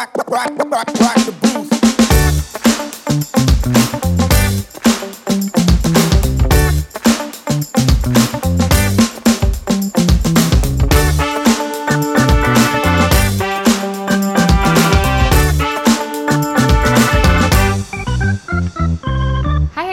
rock, 0.00 0.16
rock, 0.32 0.50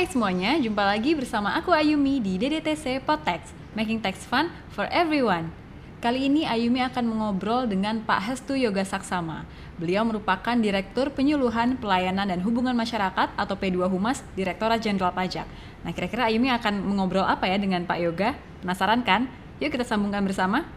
semuanya, 0.07 0.55
jumpa 0.57 0.87
lagi 0.87 1.13
bersama 1.19 1.51
aku 1.59 1.75
Ayumi 1.75 2.23
di 2.23 2.39
DDTC 2.39 3.03
Potex, 3.03 3.51
Making 3.75 3.99
Tax 3.99 4.23
Fun 4.23 4.47
for 4.71 4.87
Everyone. 4.87 5.66
Kali 5.97 6.29
ini 6.29 6.45
Ayumi 6.45 6.77
akan 6.85 7.09
mengobrol 7.09 7.65
dengan 7.65 7.97
Pak 8.05 8.21
Hestu 8.21 8.53
Yoga 8.53 8.85
Saksama. 8.85 9.49
Beliau 9.81 10.05
merupakan 10.05 10.53
Direktur 10.53 11.09
Penyuluhan 11.09 11.73
Pelayanan 11.81 12.29
dan 12.29 12.37
Hubungan 12.45 12.77
Masyarakat 12.77 13.33
atau 13.33 13.55
P2 13.57 13.89
Humas 13.89 14.21
Direktorat 14.37 14.77
Jenderal 14.77 15.09
Pajak. 15.09 15.49
Nah, 15.81 15.89
kira-kira 15.97 16.29
Ayumi 16.29 16.53
akan 16.53 16.85
mengobrol 16.85 17.25
apa 17.25 17.49
ya 17.49 17.57
dengan 17.57 17.81
Pak 17.81 17.97
Yoga? 17.97 18.37
Penasaran 18.61 19.01
kan? 19.01 19.25
Yuk 19.57 19.73
kita 19.73 19.81
sambungkan 19.89 20.21
bersama. 20.21 20.69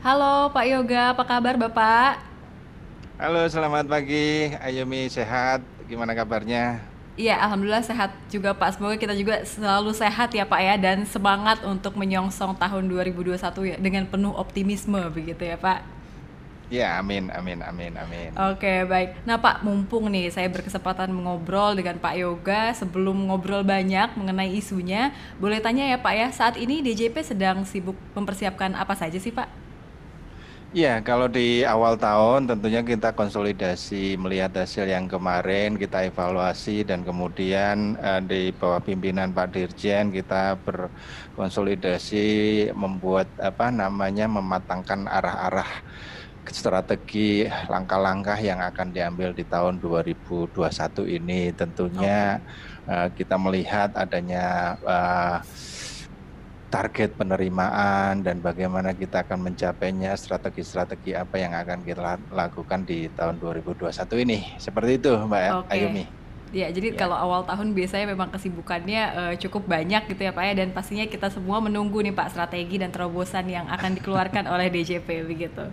Halo 0.00 0.48
Pak 0.48 0.64
Yoga, 0.72 1.12
apa 1.12 1.24
kabar 1.28 1.60
Bapak? 1.60 2.24
Halo, 3.20 3.44
selamat 3.52 3.84
pagi. 3.84 4.48
Ayumi 4.64 5.12
sehat. 5.12 5.60
Gimana 5.92 6.16
kabarnya? 6.16 6.91
Iya, 7.12 7.36
alhamdulillah 7.44 7.84
sehat 7.84 8.16
juga 8.32 8.56
Pak. 8.56 8.80
Semoga 8.80 8.96
kita 8.96 9.12
juga 9.12 9.44
selalu 9.44 9.92
sehat 9.92 10.32
ya 10.32 10.48
Pak 10.48 10.60
ya 10.64 10.74
dan 10.80 11.04
semangat 11.04 11.60
untuk 11.60 11.92
menyongsong 11.92 12.56
tahun 12.56 12.88
2021 12.88 13.36
ya 13.68 13.76
dengan 13.76 14.08
penuh 14.08 14.32
optimisme 14.32 14.96
begitu 15.12 15.44
ya 15.44 15.60
Pak. 15.60 15.84
Ya, 16.72 16.96
amin, 16.96 17.28
amin, 17.28 17.60
amin, 17.60 17.92
amin. 18.00 18.32
Oke, 18.32 18.88
baik. 18.88 19.28
Nah, 19.28 19.36
Pak, 19.36 19.60
mumpung 19.60 20.08
nih 20.08 20.32
saya 20.32 20.48
berkesempatan 20.48 21.12
mengobrol 21.12 21.76
dengan 21.76 22.00
Pak 22.00 22.16
Yoga 22.16 22.72
sebelum 22.72 23.28
ngobrol 23.28 23.60
banyak 23.60 24.16
mengenai 24.16 24.56
isunya, 24.56 25.12
boleh 25.36 25.60
tanya 25.60 25.84
ya 25.84 26.00
Pak 26.00 26.14
ya, 26.16 26.28
saat 26.32 26.56
ini 26.56 26.80
DJP 26.80 27.20
sedang 27.20 27.68
sibuk 27.68 28.00
mempersiapkan 28.16 28.72
apa 28.72 28.96
saja 28.96 29.20
sih 29.20 29.36
Pak? 29.36 29.61
Ya, 30.72 31.04
kalau 31.04 31.28
di 31.28 31.68
awal 31.68 32.00
tahun 32.00 32.48
tentunya 32.48 32.80
kita 32.80 33.12
konsolidasi 33.12 34.16
melihat 34.16 34.56
hasil 34.56 34.88
yang 34.88 35.04
kemarin, 35.04 35.76
kita 35.76 36.08
evaluasi 36.08 36.80
dan 36.80 37.04
kemudian 37.04 38.00
eh, 38.00 38.20
di 38.24 38.40
bawah 38.56 38.80
pimpinan 38.80 39.36
Pak 39.36 39.52
Dirjen 39.52 40.08
kita 40.08 40.56
berkonsolidasi 40.64 42.24
membuat 42.72 43.28
apa 43.36 43.68
namanya 43.68 44.24
mematangkan 44.32 45.12
arah-arah 45.12 45.68
strategi 46.48 47.44
langkah-langkah 47.68 48.40
yang 48.40 48.64
akan 48.64 48.96
diambil 48.96 49.36
di 49.36 49.44
tahun 49.44 49.76
2021 49.76 50.56
ini. 51.04 51.52
Tentunya 51.52 52.40
eh, 52.88 53.08
kita 53.12 53.36
melihat 53.36 53.92
adanya 53.92 54.80
eh, 54.80 55.36
target 56.72 57.12
penerimaan 57.20 58.24
dan 58.24 58.40
bagaimana 58.40 58.96
kita 58.96 59.28
akan 59.28 59.52
mencapainya 59.52 60.16
strategi-strategi 60.16 61.12
apa 61.12 61.36
yang 61.36 61.52
akan 61.52 61.84
kita 61.84 62.16
lakukan 62.32 62.88
di 62.88 63.12
tahun 63.12 63.36
2021 63.36 63.92
ini 64.24 64.56
seperti 64.56 64.96
itu 64.96 65.12
Mbak 65.12 65.68
Oke. 65.68 65.76
Ayumi 65.76 66.04
Ya, 66.52 66.68
jadi 66.68 66.92
Ya. 66.92 67.00
kalau 67.00 67.16
awal 67.16 67.48
tahun 67.48 67.72
biasanya 67.72 68.12
memang 68.12 68.28
kesibukannya 68.28 69.02
eh, 69.16 69.34
cukup 69.40 69.64
banyak 69.64 70.04
gitu 70.12 70.20
ya 70.20 70.36
Pak 70.36 70.44
ya 70.52 70.54
dan 70.60 70.68
pastinya 70.76 71.08
kita 71.08 71.32
semua 71.32 71.64
menunggu 71.64 72.04
nih 72.04 72.12
Pak 72.12 72.28
strategi 72.28 72.76
dan 72.76 72.92
terobosan 72.92 73.48
yang 73.48 73.64
akan 73.72 73.96
dikeluarkan 73.96 74.44
oleh 74.52 74.68
DJP 74.68 75.24
begitu. 75.24 75.64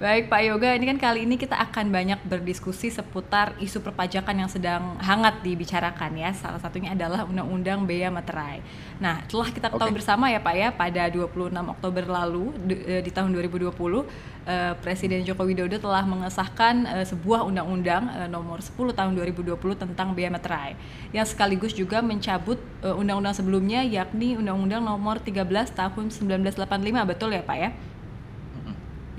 Baik 0.00 0.32
Pak 0.32 0.40
Yoga, 0.48 0.72
ini 0.80 0.88
kan 0.88 0.96
kali 0.96 1.28
ini 1.28 1.36
kita 1.36 1.60
akan 1.60 1.92
banyak 1.92 2.24
berdiskusi 2.24 2.88
seputar 2.88 3.52
isu 3.60 3.84
perpajakan 3.84 4.32
yang 4.32 4.48
sedang 4.48 4.96
hangat 4.96 5.44
dibicarakan 5.44 6.16
ya. 6.16 6.32
Salah 6.32 6.56
satunya 6.56 6.96
adalah 6.96 7.28
Undang-Undang 7.28 7.84
Bea 7.84 8.08
Materai. 8.08 8.64
Nah, 8.96 9.20
telah 9.28 9.52
kita 9.52 9.68
ketahui 9.68 9.92
Oke. 9.92 10.00
bersama 10.00 10.32
ya 10.32 10.40
Pak 10.40 10.54
ya 10.56 10.72
pada 10.72 11.04
26 11.04 11.52
Oktober 11.52 12.08
lalu 12.08 12.48
di, 12.64 12.80
eh, 12.80 13.04
di 13.04 13.12
tahun 13.12 13.28
2020 13.28 14.08
eh, 14.48 14.72
Presiden 14.80 15.20
Joko 15.20 15.44
Widodo 15.44 15.76
telah 15.76 16.00
mengesahkan 16.08 16.74
eh, 16.96 17.04
sebuah 17.04 17.44
undang-undang 17.44 18.08
eh, 18.24 18.28
nomor 18.32 18.64
10 18.64 18.96
tahun 18.96 19.12
2020 19.12 19.52
tentang 19.84 20.16
bea 20.16 20.32
materai 20.32 20.80
yang 21.12 21.28
sekaligus 21.28 21.76
juga 21.76 22.00
mencabut 22.00 22.56
undang-undang 22.80 23.36
sebelumnya 23.36 23.84
yakni 23.84 24.40
Undang-Undang 24.40 24.80
nomor 24.80 25.20
13 25.20 25.44
tahun 25.76 26.08
1985 26.08 26.56
betul 27.04 27.36
ya 27.36 27.44
Pak 27.44 27.58
ya? 27.60 27.70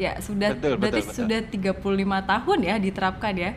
Ya, 0.01 0.17
sudah 0.17 0.57
Betul, 0.57 0.81
berarti 0.81 1.05
betul, 1.05 1.13
betul. 1.13 1.17
sudah 1.29 1.39
35 1.77 2.25
tahun 2.25 2.57
ya 2.65 2.75
diterapkan 2.81 3.33
ya. 3.37 3.51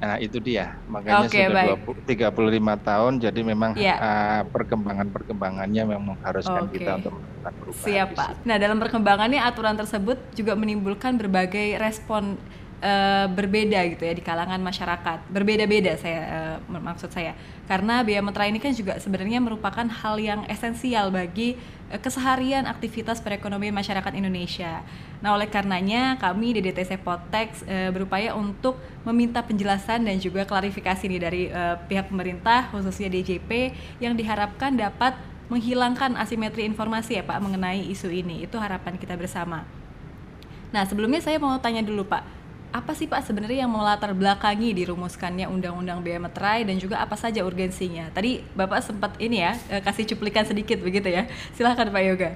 Nah 0.00 0.16
itu 0.16 0.40
dia 0.40 0.80
makanya 0.88 1.28
Oke, 1.28 1.36
sudah 1.44 1.52
baik. 1.52 1.68
20 1.84 2.08
35 2.08 2.88
tahun 2.88 3.12
jadi 3.20 3.40
memang 3.44 3.70
Iya. 3.76 3.94
ah, 4.00 4.42
perkembangan-perkembangannya 4.48 5.82
memang 5.86 6.16
mengharuskan 6.16 6.66
Oke. 6.66 6.80
kita 6.80 6.90
untuk 6.98 7.12
melakukan 7.14 7.52
perubahan 7.60 7.84
Siap 7.84 8.08
Pak. 8.16 8.28
Nah 8.48 8.56
dalam 8.56 8.78
perkembangannya 8.80 9.40
aturan 9.44 9.76
tersebut 9.76 10.18
juga 10.34 10.56
menimbulkan 10.56 11.20
berbagai 11.20 11.76
respon 11.78 12.40
eh, 12.80 13.26
berbeda 13.28 13.84
gitu 13.92 14.02
ya 14.02 14.14
di 14.16 14.24
kalangan 14.24 14.60
masyarakat. 14.60 15.28
Berbeda-beda 15.30 15.94
saya 16.00 16.60
mak- 16.66 16.96
maksud 16.96 17.12
saya. 17.12 17.36
Karena 17.70 18.02
bea 18.02 18.18
meterai 18.18 18.50
ini 18.50 18.58
kan 18.58 18.74
juga 18.74 18.98
sebenarnya 18.98 19.38
merupakan 19.38 19.86
hal 19.86 20.18
yang 20.18 20.42
esensial 20.50 21.14
bagi 21.14 21.54
eh, 21.86 22.00
keseharian 22.02 22.66
aktivitas 22.66 23.22
perekonomian 23.22 23.70
masyarakat 23.70 24.10
Indonesia. 24.18 24.82
Nah 25.22 25.36
oleh 25.36 25.46
karenanya 25.46 26.18
kami 26.18 26.58
di 26.58 26.60
DTC 26.66 26.98
Potex 26.98 27.62
eh, 27.68 27.94
berupaya 27.94 28.34
untuk 28.34 28.74
meminta 29.06 29.38
penjelasan 29.44 30.02
dan 30.02 30.18
juga 30.18 30.42
klarifikasi 30.42 31.04
nih 31.06 31.20
dari 31.20 31.42
eh, 31.46 31.76
pihak 31.86 32.10
pemerintah 32.10 32.72
khususnya 32.74 33.06
DJP 33.06 33.70
yang 34.02 34.18
diharapkan 34.18 34.74
dapat 34.74 35.14
menghilangkan 35.50 36.14
asimetri 36.14 36.62
informasi 36.62 37.18
ya 37.18 37.24
Pak 37.26 37.42
mengenai 37.42 37.82
isu 37.90 38.10
ini. 38.10 38.46
Itu 38.46 38.56
harapan 38.58 38.94
kita 38.98 39.18
bersama. 39.18 39.66
Nah, 40.70 40.86
sebelumnya 40.86 41.18
saya 41.18 41.42
mau 41.42 41.58
tanya 41.58 41.82
dulu 41.82 42.06
Pak, 42.06 42.22
apa 42.70 42.94
sih 42.94 43.10
Pak 43.10 43.26
sebenarnya 43.26 43.66
yang 43.66 43.72
melatar 43.72 44.14
belakangi 44.14 44.70
dirumuskannya 44.78 45.50
Undang-Undang 45.50 46.00
Bea 46.06 46.22
Materai 46.22 46.62
dan 46.62 46.78
juga 46.78 47.02
apa 47.02 47.18
saja 47.18 47.42
urgensinya? 47.42 48.14
Tadi 48.14 48.46
Bapak 48.54 48.80
sempat 48.86 49.18
ini 49.18 49.42
ya 49.42 49.58
eh, 49.70 49.82
kasih 49.82 50.06
cuplikan 50.14 50.46
sedikit 50.46 50.78
begitu 50.78 51.10
ya. 51.10 51.26
Silahkan 51.54 51.90
Pak 51.90 52.02
Yoga. 52.06 52.30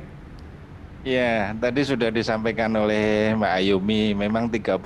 Ya, 1.04 1.52
tadi 1.60 1.84
sudah 1.84 2.08
disampaikan 2.08 2.72
oleh 2.80 3.36
Mbak 3.36 3.52
Ayumi, 3.60 4.16
memang 4.16 4.48
35 4.48 4.80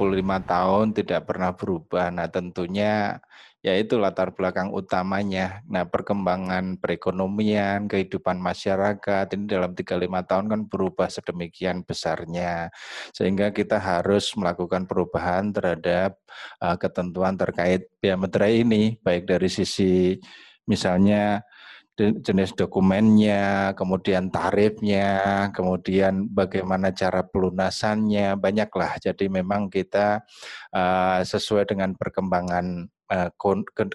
tahun 0.51 0.87
tidak 0.91 1.21
pernah 1.31 1.55
berubah. 1.55 2.11
Nah, 2.11 2.27
tentunya 2.27 3.23
ya 3.59 3.75
itu 3.75 3.99
latar 3.99 4.31
belakang 4.35 4.71
utamanya. 4.71 5.61
Nah, 5.67 5.83
perkembangan 5.83 6.79
perekonomian, 6.79 7.91
kehidupan 7.91 8.39
masyarakat 8.39 9.27
ini 9.35 9.45
dalam 9.51 9.75
35 9.75 9.99
tahun 10.31 10.47
kan 10.47 10.61
berubah 10.71 11.09
sedemikian 11.11 11.83
besarnya. 11.83 12.71
Sehingga 13.11 13.51
kita 13.51 13.83
harus 13.83 14.31
melakukan 14.39 14.87
perubahan 14.87 15.51
terhadap 15.51 16.23
uh, 16.63 16.77
ketentuan 16.79 17.35
terkait 17.35 17.91
bea 17.99 18.15
materai 18.15 18.63
ini, 18.63 18.95
baik 19.03 19.27
dari 19.27 19.51
sisi 19.51 20.15
misalnya 20.71 21.43
jenis 21.99 22.55
dokumennya, 22.55 23.75
kemudian 23.75 24.31
tarifnya, 24.31 25.51
kemudian 25.51 26.31
bagaimana 26.31 26.95
cara 26.95 27.27
pelunasannya, 27.27 28.39
banyaklah. 28.39 29.03
Jadi 29.03 29.27
memang 29.27 29.67
kita 29.67 30.23
uh, 30.71 31.21
sesuai 31.27 31.67
dengan 31.67 31.99
perkembangan 31.99 32.87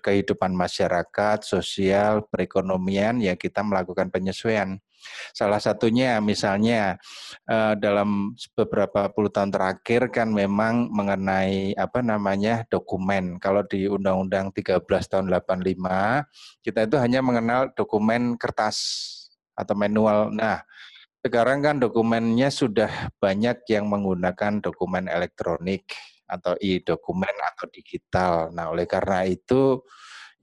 kehidupan 0.02 0.58
masyarakat, 0.58 1.46
sosial, 1.46 2.26
perekonomian, 2.28 3.22
ya 3.22 3.38
kita 3.38 3.62
melakukan 3.62 4.10
penyesuaian. 4.10 4.82
Salah 5.36 5.60
satunya 5.60 6.18
misalnya 6.24 6.96
eh, 7.46 7.74
dalam 7.78 8.34
beberapa 8.56 9.12
puluh 9.12 9.30
tahun 9.30 9.52
terakhir 9.52 10.10
kan 10.10 10.32
memang 10.32 10.90
mengenai 10.90 11.76
apa 11.76 12.00
namanya 12.00 12.64
dokumen. 12.72 13.38
Kalau 13.38 13.68
di 13.68 13.86
Undang-Undang 13.86 14.56
13 14.56 14.80
tahun 15.12 15.26
85 15.28 16.64
kita 16.64 16.80
itu 16.88 16.96
hanya 16.98 17.20
mengenal 17.20 17.76
dokumen 17.76 18.40
kertas 18.40 18.80
atau 19.54 19.76
manual. 19.78 20.32
Nah, 20.34 20.64
sekarang 21.24 21.64
kan 21.64 21.76
dokumennya 21.80 22.52
sudah 22.52 23.12
banyak 23.20 23.64
yang 23.70 23.88
menggunakan 23.88 24.60
dokumen 24.60 25.08
elektronik 25.08 25.88
atau 26.28 26.56
e-dokumen 26.60 27.34
atau 27.54 27.66
digital. 27.70 28.50
Nah, 28.56 28.72
oleh 28.72 28.88
karena 28.88 29.28
itu 29.28 29.84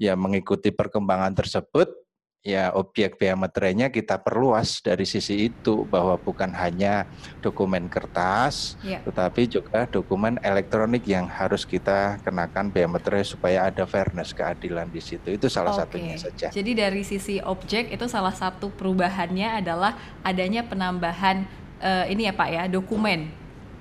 ya 0.00 0.16
mengikuti 0.16 0.72
perkembangan 0.72 1.36
tersebut 1.36 1.92
ya 2.40 2.72
objek 2.72 3.20
bea 3.20 3.36
materainya 3.36 3.92
kita 3.92 4.16
perluas 4.16 4.80
dari 4.80 5.04
sisi 5.04 5.52
itu 5.52 5.84
bahwa 5.84 6.16
bukan 6.16 6.48
hanya 6.56 7.04
dokumen 7.44 7.84
kertas 7.92 8.80
Ya. 8.80 9.04
tetapi 9.04 9.44
juga 9.44 9.84
dokumen 9.84 10.40
elektronik 10.40 11.04
yang 11.04 11.28
harus 11.28 11.68
kita 11.68 12.16
kenakan 12.24 12.72
materai 12.88 13.28
supaya 13.28 13.68
ada 13.68 13.84
fairness 13.84 14.32
keadilan 14.32 14.88
di 14.88 15.04
situ. 15.04 15.36
Itu 15.36 15.52
salah 15.52 15.76
Oke. 15.76 15.80
satunya 15.84 16.16
saja. 16.16 16.48
Jadi 16.48 16.72
dari 16.72 17.04
sisi 17.04 17.36
objek 17.44 17.92
itu 17.92 18.08
salah 18.08 18.32
satu 18.32 18.72
perubahannya 18.72 19.60
adalah 19.60 20.00
adanya 20.24 20.64
penambahan 20.64 21.44
eh, 21.84 22.08
ini 22.08 22.24
ya 22.24 22.32
Pak 22.32 22.48
ya 22.48 22.64
dokumen 22.72 23.28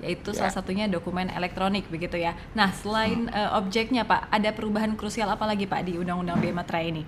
yaitu 0.00 0.32
Ya. 0.32 0.44
salah 0.44 0.52
satunya 0.52 0.84
dokumen 0.84 1.28
elektronik 1.28 1.88
begitu 1.88 2.16
ya. 2.16 2.34
Nah, 2.52 2.72
selain 2.72 3.28
Hmm. 3.28 3.36
eh, 3.36 3.50
objeknya 3.54 4.02
Pak, 4.02 4.28
ada 4.28 4.50
perubahan 4.50 4.96
krusial 4.96 5.28
apa 5.28 5.44
lagi 5.44 5.64
Pak 5.64 5.84
di 5.84 5.96
Undang-Undang 5.96 6.40
Biaya 6.40 6.56
Materai 6.56 6.86
ini? 6.88 7.02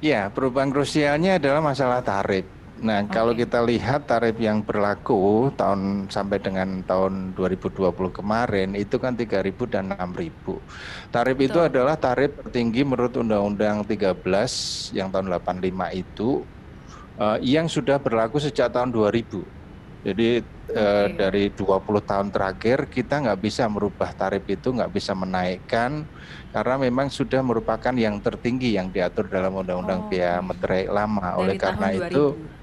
Ya, 0.00 0.28
perubahan 0.28 0.72
krusialnya 0.72 1.36
adalah 1.36 1.60
masalah 1.60 2.00
tarif. 2.00 2.48
Nah, 2.80 3.04
kalau 3.04 3.36
Oke. 3.36 3.44
kita 3.44 3.60
lihat 3.60 4.08
tarif 4.08 4.40
yang 4.40 4.64
berlaku 4.64 5.52
tahun 5.52 6.08
sampai 6.08 6.40
dengan 6.40 6.80
tahun 6.80 7.36
2020 7.36 8.08
kemarin 8.08 8.72
itu 8.72 8.96
kan 8.96 9.12
3.000 9.12 9.68
dan 9.68 9.92
6.000. 9.92 10.64
Tarif 11.12 11.36
itu 11.36 11.60
Betul. 11.60 11.68
adalah 11.68 12.00
tarif 12.00 12.40
tertinggi 12.40 12.80
menurut 12.80 13.12
Undang-Undang 13.12 13.84
13 13.84 14.96
yang 14.96 15.12
tahun 15.12 15.28
85 15.28 15.92
itu 15.92 16.48
eh, 17.20 17.36
yang 17.44 17.68
sudah 17.68 18.00
berlaku 18.00 18.40
sejak 18.40 18.72
tahun 18.72 18.88
2000. 18.88 19.44
Jadi 20.00 20.40
eh, 20.72 21.06
Oke. 21.06 21.16
dari 21.20 21.44
20 21.52 22.00
tahun 22.00 22.32
terakhir 22.32 22.88
kita 22.88 23.20
nggak 23.20 23.40
bisa 23.44 23.68
merubah 23.68 24.10
tarif 24.16 24.44
itu, 24.48 24.72
nggak 24.72 24.92
bisa 24.96 25.12
menaikkan 25.12 26.08
karena 26.54 26.74
memang 26.80 27.12
sudah 27.12 27.40
merupakan 27.44 27.92
yang 27.92 28.16
tertinggi 28.24 28.76
yang 28.78 28.88
diatur 28.94 29.28
dalam 29.28 29.52
Undang-Undang 29.60 30.08
Oke. 30.08 30.16
Biaya 30.16 30.40
Materai 30.40 30.84
lama. 30.88 31.36
Oleh 31.36 31.54
Dari 31.56 31.60
karena 31.60 31.88
tahun 31.92 32.00
itu, 32.00 32.24
2000. 32.24 32.58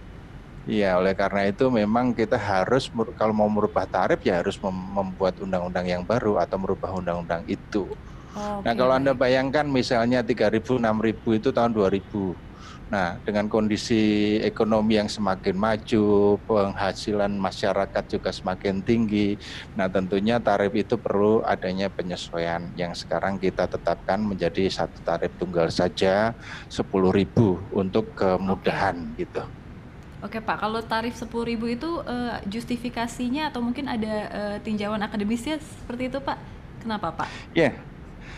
Iya, 0.68 0.89
oleh 1.00 1.13
karena 1.16 1.42
itu 1.48 1.66
memang 1.72 2.12
kita 2.12 2.36
harus 2.36 2.92
kalau 3.16 3.31
mau 3.31 3.48
merubah 3.48 3.88
tarif 3.88 4.19
ya 4.28 4.44
harus 4.44 4.60
mem- 4.60 4.92
membuat 5.00 5.40
undang-undang 5.40 5.88
yang 5.88 6.04
baru 6.04 6.44
atau 6.44 6.60
merubah 6.60 6.92
undang-undang 6.92 7.48
itu. 7.48 7.95
Nah, 8.66 8.74
Oke, 8.74 8.80
kalau 8.80 8.94
Anda 9.00 9.13
bayangkan 9.16 9.66
misalnya 9.69 10.19
3.000 10.25 10.75
6.000 10.81 11.33
itu 11.40 11.50
tahun 11.56 11.72
2000. 11.72 12.36
Nah, 12.88 13.19
dengan 13.19 13.51
kondisi 13.51 14.36
ekonomi 14.39 14.95
yang 14.95 15.12
semakin 15.12 15.60
maju, 15.60 16.39
penghasilan 16.48 17.36
masyarakat 17.36 18.04
juga 18.07 18.31
semakin 18.31 18.80
tinggi. 18.80 19.36
Nah, 19.75 19.92
tentunya 19.92 20.39
tarif 20.39 20.72
itu 20.72 20.95
perlu 20.95 21.44
adanya 21.44 21.92
penyesuaian 21.92 22.72
yang 22.80 22.95
sekarang 22.95 23.44
kita 23.44 23.68
tetapkan 23.68 24.24
menjadi 24.24 24.72
satu 24.72 25.04
tarif 25.04 25.36
tunggal 25.36 25.68
saja 25.68 26.31
10.000 26.72 27.68
untuk 27.75 28.16
kemudahan 28.16 29.12
gitu. 29.19 29.44
Oke 30.18 30.42
Pak, 30.42 30.57
kalau 30.57 30.81
tarif 30.81 31.13
10.000 31.13 31.78
itu 31.78 31.92
eh, 32.07 32.36
justifikasinya 32.50 33.54
atau 33.54 33.62
mungkin 33.62 33.86
ada 33.86 34.16
eh, 34.31 34.57
tinjauan 34.63 35.04
akademisnya 35.04 35.60
seperti 35.60 36.10
itu 36.10 36.24
Pak? 36.24 36.40
Kenapa 36.81 37.13
Pak? 37.13 37.28
Ya, 37.51 37.75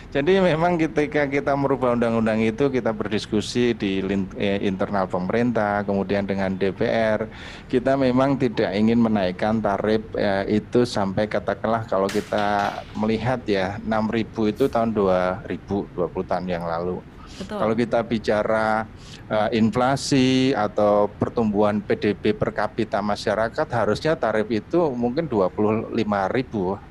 jadi 0.09 0.41
memang 0.41 0.81
ketika 0.81 1.29
kita 1.29 1.53
merubah 1.53 1.94
undang-undang 1.94 2.41
itu 2.41 2.73
kita 2.73 2.89
berdiskusi 2.89 3.77
di 3.77 4.01
eh, 4.41 4.57
internal 4.65 5.06
pemerintah, 5.06 5.85
kemudian 5.85 6.25
dengan 6.25 6.50
DPR, 6.57 7.29
kita 7.69 7.94
memang 7.94 8.33
tidak 8.41 8.73
ingin 8.73 8.97
menaikkan 8.97 9.61
tarif 9.61 10.01
eh, 10.17 10.50
itu 10.50 10.81
sampai 10.81 11.29
katakanlah 11.29 11.85
kalau 11.85 12.09
kita 12.09 12.81
melihat 12.97 13.38
ya 13.45 13.77
6.000 13.85 14.50
itu 14.50 14.65
tahun 14.65 14.97
2000, 14.97 15.45
20 15.94 16.25
tahun 16.25 16.45
yang 16.50 16.65
lalu. 16.65 17.06
Betul. 17.38 17.61
Kalau 17.61 17.75
kita 17.77 18.00
bicara 18.01 18.89
eh, 19.29 19.50
inflasi 19.61 20.57
atau 20.57 21.06
pertumbuhan 21.06 21.85
PDB 21.85 22.33
per 22.33 22.50
kapita 22.50 22.97
masyarakat, 22.97 23.67
harusnya 23.69 24.17
tarif 24.17 24.50
itu 24.50 24.89
mungkin 24.89 25.29
25.000. 25.29 25.94
Nah, 25.94 26.88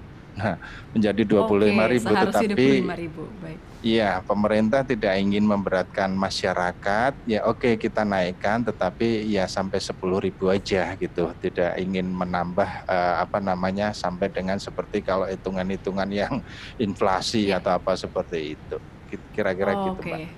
menjadi 0.94 1.22
25.000 1.24 1.44
Oke, 1.44 1.98
seharusnya 2.02 2.48
tetapi 2.54 2.66
25.000. 2.86 3.24
Baik. 3.38 3.60
Iya, 3.78 4.26
pemerintah 4.26 4.82
tidak 4.82 5.14
ingin 5.22 5.46
memberatkan 5.46 6.10
masyarakat. 6.10 7.14
Ya 7.22 7.46
oke 7.46 7.78
kita 7.78 8.02
naikkan, 8.02 8.66
tetapi 8.66 9.22
ya 9.30 9.46
sampai 9.46 9.78
10.000 9.78 10.50
aja 10.50 10.98
gitu. 10.98 11.30
Tidak 11.38 11.78
ingin 11.78 12.10
menambah 12.10 12.66
eh, 12.90 13.14
apa 13.22 13.38
namanya 13.38 13.94
sampai 13.94 14.34
dengan 14.34 14.58
seperti 14.58 15.06
kalau 15.06 15.30
hitungan-hitungan 15.30 16.10
yang 16.10 16.42
inflasi 16.86 17.54
Ya. 17.54 17.62
atau 17.62 17.78
apa 17.78 17.94
seperti 17.94 18.58
itu. 18.58 18.76
Kira-kira 19.30 19.78
gitu, 19.78 20.02
Oke. 20.02 20.10
Mbak. 20.10 20.37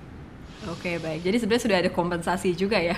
Oke, 0.69 1.01
baik. 1.01 1.25
Jadi 1.25 1.37
sebenarnya 1.41 1.63
sudah 1.65 1.77
ada 1.81 1.89
kompensasi 1.89 2.53
juga 2.53 2.77
ya 2.77 2.93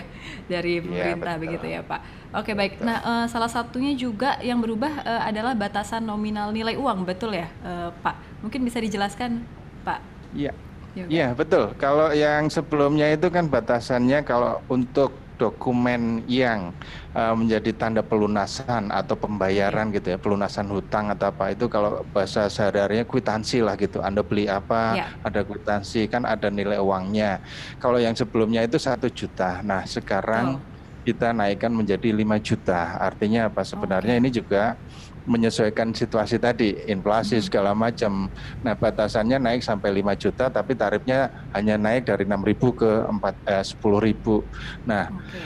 dari 0.51 0.83
Iya, 0.83 1.15
pemerintah 1.15 1.33
betul. 1.39 1.43
begitu 1.47 1.65
ya, 1.71 1.79
Pak. 1.79 1.99
Oke, 2.35 2.51
baik. 2.51 2.83
Nah, 2.83 2.97
eh, 2.99 3.25
salah 3.31 3.47
satunya 3.47 3.95
juga 3.95 4.35
yang 4.43 4.59
berubah 4.59 4.91
eh, 4.99 5.21
adalah 5.31 5.55
batasan 5.55 6.03
nominal 6.03 6.51
nilai 6.51 6.75
uang, 6.75 7.07
betul 7.07 7.31
ya, 7.31 7.47
eh, 7.63 7.89
Pak? 8.03 8.43
Mungkin 8.43 8.67
bisa 8.67 8.83
dijelaskan, 8.83 9.47
Pak? 9.87 9.99
Iya. 10.35 10.51
Yoga? 10.93 11.09
Iya 11.09 11.27
betul. 11.33 11.73
Kalau 11.81 12.13
yang 12.13 12.53
sebelumnya 12.53 13.09
itu 13.09 13.25
kan 13.33 13.49
batasannya 13.49 14.21
kalau 14.21 14.61
untuk 14.69 15.22
dokumen 15.43 16.23
yang 16.23 16.71
uh, 17.11 17.35
menjadi 17.35 17.71
tanda 17.75 18.01
pelunasan 18.05 18.87
atau 18.95 19.15
pembayaran 19.19 19.91
gitu 19.91 20.15
ya, 20.15 20.17
pelunasan 20.23 20.67
hutang 20.71 21.11
atau 21.11 21.27
apa 21.35 21.51
itu 21.51 21.67
kalau 21.67 22.07
bahasa 22.15 22.47
sehari-harinya 22.47 23.03
kwitansi 23.03 23.59
lah 23.59 23.75
gitu. 23.75 23.99
Anda 23.99 24.23
beli 24.23 24.47
apa, 24.47 24.95
Ya. 24.95 25.07
ada 25.19 25.41
kwitansi 25.43 26.07
kan 26.07 26.23
ada 26.23 26.47
nilai 26.47 26.79
uangnya. 26.79 27.43
Kalau 27.81 27.99
yang 27.99 28.15
sebelumnya 28.15 28.63
itu 28.63 28.79
satu 28.79 29.07
juta. 29.11 29.59
Nah 29.65 29.83
sekarang 29.83 30.63
kita 31.03 31.35
naikkan 31.35 31.71
menjadi 31.75 32.09
5 32.15 32.39
juta. 32.39 32.95
Artinya 32.95 33.51
apa? 33.51 33.61
Sebenarnya 33.67 34.15
ini 34.15 34.31
juga 34.31 34.79
menyesuaikan 35.23 35.91
situasi 35.91 36.37
tadi, 36.37 36.75
inflasi 36.87 37.39
Hmm. 37.39 37.45
segala 37.45 37.71
macam. 37.71 38.27
Nah, 38.59 38.75
batasannya 38.75 39.39
naik 39.39 39.61
sampai 39.63 39.89
5 39.91 40.13
juta 40.15 40.47
tapi 40.47 40.75
tarifnya 40.75 41.31
hanya 41.51 41.79
naik 41.79 42.07
dari 42.07 42.23
6.000 42.27 42.75
ke 42.75 43.07
4 43.07 43.35
eh, 43.47 43.63
10.000. 43.63 44.43
Nah, 44.83 45.07
Oke. 45.09 45.39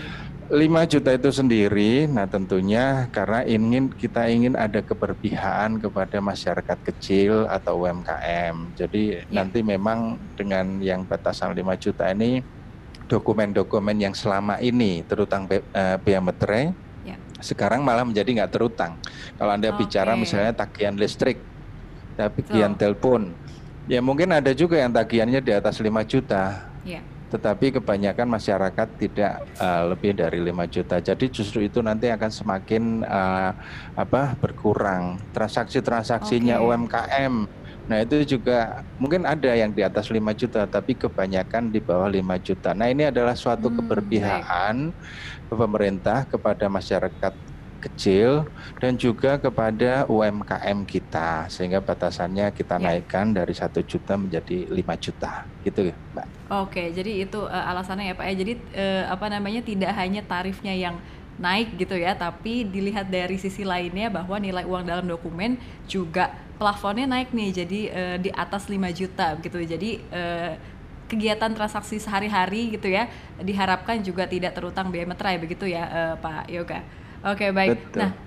5 0.47 0.87
juta 0.87 1.11
itu 1.11 1.27
sendiri, 1.27 2.07
nah 2.07 2.23
tentunya 2.23 3.11
karena 3.11 3.43
ingin 3.43 3.91
kita 3.91 4.31
ingin 4.31 4.55
ada 4.55 4.79
keberpihakan 4.79 5.75
kepada 5.75 6.23
masyarakat 6.23 6.77
kecil 6.87 7.43
atau 7.51 7.83
UMKM. 7.83 8.71
Jadi 8.71 9.27
Ya. 9.27 9.43
nanti 9.43 9.59
memang 9.59 10.15
dengan 10.39 10.79
yang 10.79 11.03
batasan 11.03 11.51
5 11.51 11.75
juta 11.75 12.07
ini 12.07 12.47
dokumen-dokumen 13.07 13.99
yang 13.99 14.15
selama 14.15 14.59
ini 14.59 15.03
terutang 15.03 15.47
be- 15.47 15.67
eh, 15.67 15.99
biaya 15.99 16.23
materai 16.23 16.71
Ya. 16.71 16.86
Sekarang 17.39 17.85
malah 17.85 18.03
menjadi 18.03 18.43
nggak 18.43 18.51
terutang. 18.53 18.97
Kalau 19.37 19.51
anda 19.53 19.69
bicara 19.73 20.13
Oke. 20.13 20.21
misalnya 20.25 20.53
tagihan 20.53 20.95
listrik, 20.97 21.37
tagihan 22.17 22.73
telepon, 22.73 23.33
ya 23.85 24.01
mungkin 24.01 24.33
ada 24.33 24.51
juga 24.51 24.77
yang 24.81 24.91
tagihannya 24.91 25.41
di 25.41 25.53
atas 25.53 25.77
5 25.79 25.89
juta 26.03 26.65
Ya. 26.87 27.03
tetapi 27.27 27.75
kebanyakan 27.75 28.31
masyarakat 28.31 28.87
tidak 28.95 29.43
eh, 29.59 29.83
lebih 29.91 30.15
dari 30.15 30.39
5 30.39 30.63
juta. 30.71 30.95
Jadi 31.03 31.25
justru 31.27 31.67
itu 31.67 31.83
nanti 31.83 32.07
akan 32.07 32.31
semakin 32.31 33.03
eh, 33.03 33.51
apa 33.93 34.39
berkurang 34.39 35.19
transaksi-transaksinya 35.35 36.63
Oke. 36.63 36.65
UMKM. 36.71 37.33
Nah, 37.87 38.03
itu 38.03 38.15
juga 38.37 38.83
mungkin 38.99 39.23
ada 39.23 39.51
yang 39.55 39.71
di 39.71 39.79
atas 39.79 40.11
5 40.11 40.35
juta 40.35 40.67
tapi 40.67 40.91
kebanyakan 40.99 41.71
di 41.71 41.79
bawah 41.79 42.11
5 42.11 42.35
juta. 42.39 42.75
Nah, 42.75 42.91
ini 42.91 43.07
adalah 43.07 43.31
suatu 43.35 43.67
Hmm, 43.67 43.71
keberpihakan 43.71 44.91
pemerintah 45.51 46.25
kepada 46.27 46.67
masyarakat 46.71 47.33
kecil 47.83 48.49
dan 48.81 48.97
juga 48.97 49.37
kepada 49.39 50.03
UMKM 50.09 50.83
kita 50.87 51.47
sehingga 51.53 51.79
batasannya 51.83 52.51
kita 52.51 52.75
Ya. 52.77 52.83
naikkan 52.83 53.31
dari 53.37 53.53
satu 53.55 53.79
juta 53.85 54.17
menjadi 54.17 54.67
5 54.73 54.95
juta 54.97 55.47
gitu 55.63 55.93
Mbak. 56.15 56.27
Oke, 56.47 56.79
jadi 56.97 57.09
itu 57.27 57.37
eh, 57.55 57.63
alasannya 57.71 58.03
ya 58.09 58.15
Pak 58.19 58.25
ya. 58.31 58.33
Jadi 58.41 58.51
eh, 58.79 59.03
apa 59.13 59.25
namanya 59.33 59.59
tidak 59.69 59.91
hanya 59.99 60.19
tarifnya 60.31 60.71
yang 60.83 60.95
naik 61.37 61.77
gitu 61.77 61.93
ya, 61.93 62.17
tapi 62.17 62.65
dilihat 62.65 63.09
dari 63.09 63.37
sisi 63.37 63.61
lainnya 63.61 64.09
bahwa 64.09 64.37
nilai 64.41 64.65
uang 64.65 64.83
dalam 64.85 65.05
dokumen 65.05 65.57
juga 65.85 66.33
plafonnya 66.57 67.05
naik 67.05 67.29
nih, 67.33 67.49
jadi 67.53 67.79
eh, 67.93 68.17
di 68.17 68.29
atas 68.33 68.65
5 68.65 68.77
juta 68.93 69.37
gitu. 69.41 69.57
Jadi 69.61 70.01
eh, 70.09 70.53
kegiatan 71.07 71.53
transaksi 71.55 72.03
sehari-hari 72.03 72.75
gitu 72.75 72.91
ya 72.91 73.07
diharapkan 73.39 74.03
juga 74.03 74.27
tidak 74.27 74.51
terutang 74.51 74.91
biaya 74.91 75.07
materai 75.07 75.39
begitu 75.39 75.63
ya 75.69 75.83
eh, 75.87 76.13
Pak 76.19 76.51
Yoga. 76.51 76.83
Oke 77.23 77.49
baik. 77.55 77.93
Betul. 77.93 78.01
Nah 78.03 78.26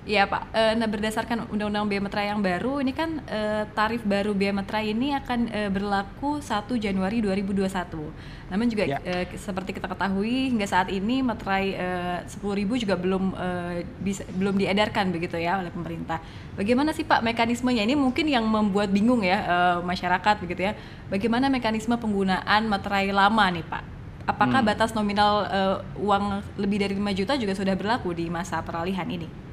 Iya 0.00 0.24
Pak, 0.24 0.48
Eh, 0.56 0.72
nah 0.80 0.88
berdasarkan 0.88 1.44
Undang-Undang 1.52 1.84
Biaya 1.84 2.00
Materai 2.00 2.32
yang 2.32 2.40
baru, 2.40 2.80
ini 2.80 2.96
kan 2.96 3.20
eh, 3.28 3.68
tarif 3.76 4.00
baru 4.00 4.32
biaya 4.32 4.56
materai 4.56 4.96
ini 4.96 5.12
akan 5.12 5.40
eh, 5.52 5.68
berlaku 5.68 6.40
1 6.40 6.80
Januari 6.80 7.20
2021. 7.20 8.08
Namun 8.48 8.66
juga 8.72 8.88
Ya. 8.88 8.96
eh, 9.04 9.28
seperti 9.36 9.76
kita 9.76 9.84
ketahui 9.86 10.56
hingga 10.56 10.64
saat 10.64 10.88
ini 10.88 11.20
materai 11.20 11.76
eh, 11.76 12.18
10.000 12.24 12.80
juga 12.80 12.96
belum 12.96 13.36
eh, 13.36 13.84
bisa 14.00 14.24
belum 14.32 14.56
diedarkan 14.56 15.12
begitu 15.12 15.36
ya 15.36 15.60
oleh 15.60 15.68
pemerintah. 15.68 16.16
Bagaimana 16.56 16.96
sih 16.96 17.04
Pak 17.04 17.20
mekanismenya? 17.20 17.84
Ini 17.84 17.92
mungkin 17.92 18.24
yang 18.24 18.48
membuat 18.48 18.88
bingung 18.88 19.20
ya 19.20 19.36
eh, 19.36 19.78
masyarakat 19.84 20.40
begitu 20.40 20.64
ya. 20.64 20.72
Bagaimana 21.12 21.52
mekanisme 21.52 21.92
penggunaan 22.00 22.72
materai 22.72 23.12
lama 23.12 23.52
nih 23.52 23.68
Pak? 23.68 23.82
Apakah 24.24 24.64
Hmm. 24.64 24.68
batas 24.72 24.96
nominal 24.96 25.44
eh, 25.44 25.76
uang 26.00 26.40
lebih 26.56 26.80
dari 26.80 26.96
5 26.96 27.12
juta 27.12 27.36
juga 27.36 27.52
sudah 27.52 27.76
berlaku 27.76 28.16
di 28.16 28.32
masa 28.32 28.64
peralihan 28.64 29.04
ini? 29.04 29.49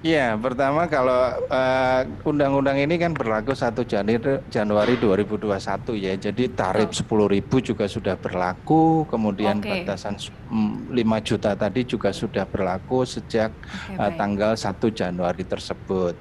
Ya, 0.00 0.32
pertama 0.32 0.88
kalau 0.88 1.44
uh, 1.52 2.00
undang-undang 2.24 2.80
ini 2.80 2.96
kan 2.96 3.12
berlaku 3.12 3.52
1 3.52 3.84
Januari, 3.84 4.40
Januari 4.48 4.96
2021 4.96 5.52
ya. 6.00 6.16
Jadi 6.16 6.48
tarif 6.56 6.96
sepuluh 6.96 7.28
ribu 7.28 7.60
juga 7.60 7.84
sudah 7.84 8.16
berlaku, 8.16 9.04
kemudian 9.12 9.60
okay. 9.60 9.84
batasan 9.84 10.16
5 10.16 10.96
juta 11.20 11.52
tadi 11.52 11.84
juga 11.84 12.16
sudah 12.16 12.48
berlaku 12.48 13.04
sejak 13.04 13.52
okay, 13.52 14.00
uh, 14.00 14.08
tanggal 14.16 14.56
1 14.56 14.72
Januari 14.88 15.44
tersebut. 15.44 16.16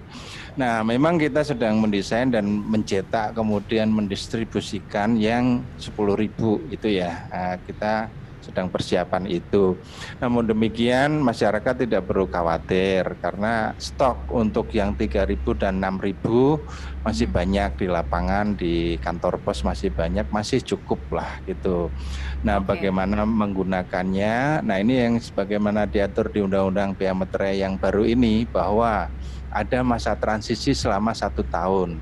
Nah, 0.60 0.84
memang 0.84 1.16
kita 1.16 1.48
sedang 1.48 1.80
mendesain 1.80 2.28
dan 2.28 2.44
mencetak 2.52 3.32
kemudian 3.32 3.96
mendistribusikan 3.96 5.16
yang 5.16 5.64
sepuluh 5.80 6.20
ribu 6.20 6.60
itu 6.68 7.00
ya. 7.00 7.32
Uh, 7.32 7.56
kita 7.64 8.12
sedang 8.50 8.68
persiapan 8.68 9.30
itu. 9.30 9.78
Namun 10.18 10.50
demikian 10.50 11.22
masyarakat 11.22 11.86
tidak 11.86 12.10
perlu 12.10 12.26
khawatir 12.26 13.16
karena 13.22 13.78
stok 13.78 14.28
untuk 14.34 14.74
yang 14.74 14.98
3000 14.98 15.38
dan 15.56 15.78
6000 15.78 17.06
masih 17.06 17.28
hmm. 17.30 17.38
banyak 17.38 17.72
di 17.80 17.88
lapangan 17.88 18.46
di 18.58 18.76
kantor 19.00 19.40
pos 19.40 19.64
masih 19.64 19.94
banyak 19.94 20.28
masih 20.34 20.60
cukup 20.66 21.00
lah 21.14 21.40
gitu. 21.46 21.94
Nah, 22.42 22.60
okay. 22.60 22.90
bagaimana 22.90 23.24
menggunakannya? 23.24 24.66
Nah, 24.66 24.78
ini 24.82 24.94
yang 25.08 25.16
sebagaimana 25.22 25.86
diatur 25.86 26.28
di 26.34 26.44
Undang-Undang 26.44 26.98
Biaya 26.98 27.16
Materai 27.16 27.62
yang 27.62 27.78
baru 27.80 28.04
ini 28.04 28.44
bahwa 28.50 29.08
ada 29.50 29.80
masa 29.82 30.14
transisi 30.14 30.78
selama 30.78 31.14
satu 31.14 31.42
tahun. 31.46 31.98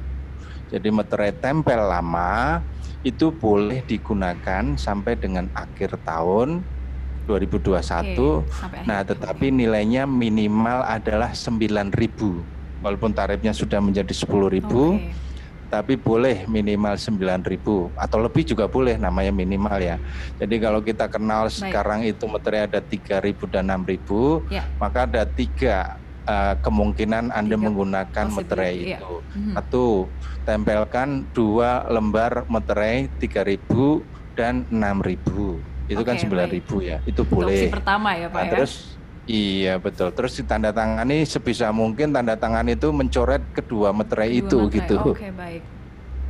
Jadi 0.67 0.91
materai 0.91 1.31
tempel 1.31 1.79
lama 1.79 2.59
itu 3.05 3.29
boleh 3.29 3.85
digunakan 3.85 4.63
sampai 4.73 5.13
dengan 5.17 5.45
akhir 5.53 6.01
tahun 6.01 6.65
2021. 7.27 8.15
Oke, 8.15 8.79
nah, 8.87 9.03
tetapi 9.03 9.51
nilainya 9.51 10.07
minimal 10.07 10.81
adalah 10.87 11.35
9.000. 11.35 12.81
Walaupun 12.81 13.11
tarifnya 13.11 13.51
sudah 13.51 13.83
menjadi 13.83 14.13
10.000, 14.13 14.63
okay. 14.63 15.11
tapi 15.67 15.99
boleh 15.99 16.47
minimal 16.47 16.95
9.000 16.95 17.99
atau 17.99 18.17
lebih 18.21 18.47
juga 18.47 18.69
boleh 18.69 18.95
namanya 18.95 19.33
minimal 19.35 19.75
ya. 19.81 19.97
Jadi 20.39 20.55
kalau 20.61 20.79
kita 20.79 21.11
kenal 21.11 21.51
Baik. 21.51 21.57
sekarang 21.57 21.99
itu 22.07 22.23
materi 22.29 22.63
ada 22.63 22.79
3.000 22.79 23.51
dan 23.51 23.65
6.000, 23.75 24.53
ya. 24.53 24.63
maka 24.79 25.03
ada 25.03 25.27
tiga 25.27 25.99
uh, 26.27 26.53
kemungkinan 26.61 27.31
Anda 27.31 27.55
Tiga 27.55 27.65
menggunakan 27.65 28.25
materai 28.29 28.75
iya. 28.75 28.97
itu. 28.99 29.15
Mm-hmm. 29.23 29.53
Satu, 29.55 29.85
tempelkan 30.43 31.09
dua 31.31 31.87
lembar 31.87 32.43
materai 32.51 33.07
3000 33.17 34.37
dan 34.37 34.67
6000. 34.69 35.87
Itu 35.87 36.03
okay, 36.03 36.07
kan 36.07 36.15
9000 36.19 36.83
ya. 36.83 36.97
Itu 37.07 37.23
boleh. 37.23 37.55
Opsi 37.55 37.67
pertama 37.71 38.13
ya, 38.13 38.27
Pak 38.27 38.41
nah, 38.43 38.45
ya. 38.45 38.53
Terus 38.59 38.73
Iya 39.27 39.75
betul. 39.75 40.15
Terus 40.15 40.39
tanda 40.47 40.71
tangani 40.71 41.27
sebisa 41.27 41.67
mungkin 41.75 42.15
tanda 42.15 42.39
tangan 42.39 42.63
itu 42.71 42.95
mencoret 42.95 43.43
kedua 43.51 43.91
materai 43.91 44.31
kedua 44.31 44.39
itu 44.39 44.57
materai. 44.63 44.75
gitu. 44.79 44.95
Oke 45.03 45.11
okay, 45.19 45.31
baik. 45.35 45.63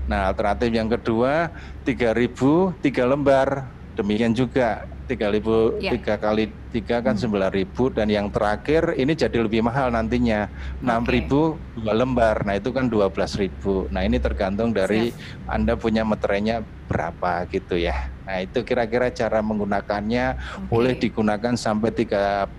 Nah 0.09 0.33
alternatif 0.33 0.69
yang 0.73 0.89
kedua 0.89 1.53
3000 1.85 2.81
tiga 2.81 3.05
lembar. 3.05 3.69
Demikian 3.93 4.33
juga 4.33 4.89
tiga 5.07 5.31
ribu 5.31 5.79
ya. 5.79 5.95
tiga 5.95 6.19
kali 6.19 6.51
tiga 6.75 6.99
kan 6.99 7.15
hmm. 7.15 7.23
sembilan 7.23 7.51
ribu 7.55 7.87
dan 7.87 8.11
yang 8.11 8.27
terakhir 8.27 8.93
ini 8.99 9.15
jadi 9.15 9.39
lebih 9.39 9.63
mahal 9.63 9.89
nantinya 9.89 10.51
enam 10.83 11.01
okay. 11.07 11.23
ribu 11.23 11.55
dua 11.79 11.93
lembar 11.95 12.43
nah 12.43 12.59
itu 12.59 12.69
kan 12.75 12.91
dua 12.91 13.07
belas 13.07 13.39
ribu 13.39 13.87
nah 13.89 14.03
ini 14.03 14.19
tergantung 14.19 14.75
dari 14.75 15.15
Siap. 15.15 15.47
anda 15.47 15.73
punya 15.79 16.03
meterainya 16.03 16.61
berapa 16.91 17.47
gitu 17.47 17.79
ya 17.79 18.11
nah 18.27 18.43
itu 18.43 18.59
kira-kira 18.67 19.07
cara 19.07 19.39
menggunakannya 19.39 20.25
okay. 20.35 20.67
boleh 20.67 20.93
digunakan 20.99 21.55
sampai 21.55 21.95
31 21.95 22.51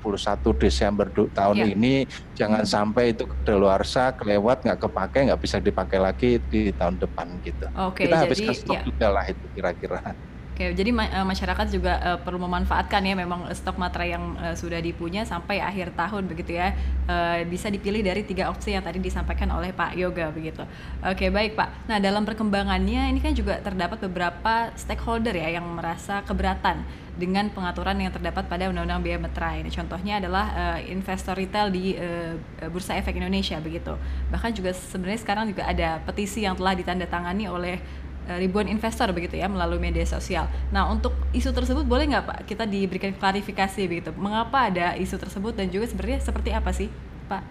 Desember 0.57 1.12
tahun 1.12 1.57
ya. 1.61 1.67
ini 1.76 1.95
jangan 2.33 2.64
hmm. 2.64 2.73
sampai 2.73 3.12
itu 3.12 3.28
kedaluarsa 3.28 4.17
kelewat 4.17 4.64
nggak 4.64 4.81
kepake 4.88 5.28
nggak 5.28 5.40
bisa 5.45 5.61
dipakai 5.61 6.00
lagi 6.00 6.40
di 6.49 6.73
tahun 6.73 6.97
depan 6.97 7.28
gitu 7.45 7.69
okay, 7.76 8.09
kita 8.09 8.17
habiskan 8.25 8.55
stok 8.57 8.81
ya. 8.81 8.83
juga 8.88 9.07
lah 9.12 9.25
itu 9.28 9.45
kira-kira 9.52 10.17
Oke, 10.59 10.75
jadi 10.75 10.91
ma 10.91 11.07
uh, 11.07 11.23
masyarakat 11.23 11.71
juga 11.71 12.03
uh, 12.03 12.19
perlu 12.19 12.43
memanfaatkan 12.43 12.99
ya 13.07 13.15
memang 13.15 13.47
stok 13.55 13.79
materai 13.79 14.11
yang 14.11 14.35
uh, 14.43 14.59
sudah 14.59 14.83
dipunya 14.83 15.23
sampai 15.23 15.62
akhir 15.62 15.95
tahun 15.95 16.27
begitu 16.27 16.59
ya. 16.59 16.75
Uh, 17.07 17.47
bisa 17.47 17.71
dipilih 17.71 18.03
dari 18.03 18.27
tiga 18.27 18.50
opsi 18.50 18.75
yang 18.75 18.83
tadi 18.83 18.99
disampaikan 18.99 19.55
oleh 19.55 19.71
Pak 19.71 19.95
Yoga 19.95 20.35
begitu. 20.35 20.67
Oke, 21.07 21.31
baik 21.31 21.55
Pak. 21.55 21.87
Nah, 21.87 22.03
dalam 22.03 22.27
perkembangannya 22.27 23.07
ini 23.07 23.23
kan 23.23 23.38
juga 23.38 23.62
terdapat 23.62 24.03
beberapa 24.11 24.75
stakeholder 24.75 25.38
ya 25.38 25.62
yang 25.62 25.67
merasa 25.79 26.27
keberatan 26.27 26.83
dengan 27.15 27.55
pengaturan 27.55 27.95
yang 27.95 28.11
terdapat 28.11 28.50
pada 28.50 28.67
Undang-Undang 28.67 29.07
Biaya 29.07 29.19
Materai. 29.23 29.62
Ini 29.62 29.71
contohnya 29.71 30.19
adalah 30.19 30.47
uh, 30.59 30.79
investor 30.91 31.38
retail 31.38 31.71
di 31.71 31.95
uh, 31.95 32.35
Bursa 32.67 32.99
Efek 32.99 33.15
Indonesia 33.15 33.62
begitu. 33.62 33.95
Bahkan 34.35 34.59
juga 34.59 34.75
sebenarnya 34.75 35.23
sekarang 35.23 35.55
juga 35.55 35.71
ada 35.71 36.03
petisi 36.03 36.43
yang 36.43 36.59
telah 36.59 36.75
ditandatangani 36.75 37.47
oleh 37.47 37.79
Eh, 38.08 38.08
ribuan 38.37 38.69
investor 38.69 39.09
begitu 39.17 39.41
ya 39.41 39.49
melalui 39.49 39.81
media 39.81 40.05
sosial. 40.05 40.45
Nah 40.69 40.85
untuk 40.93 41.17
isu 41.33 41.49
tersebut 41.57 41.89
boleh 41.89 42.13
nggak 42.13 42.25
Pak 42.29 42.39
kita 42.45 42.69
diberikan 42.69 43.17
klarifikasi 43.17 43.89
begitu? 43.89 44.13
Mengapa 44.21 44.69
ada 44.69 44.93
isu 45.01 45.17
tersebut 45.17 45.57
dan 45.57 45.73
juga 45.73 45.89
sebenarnya 45.89 46.21
seperti 46.21 46.53
apa 46.53 46.71
sih 46.77 46.93
Pak? 47.33 47.43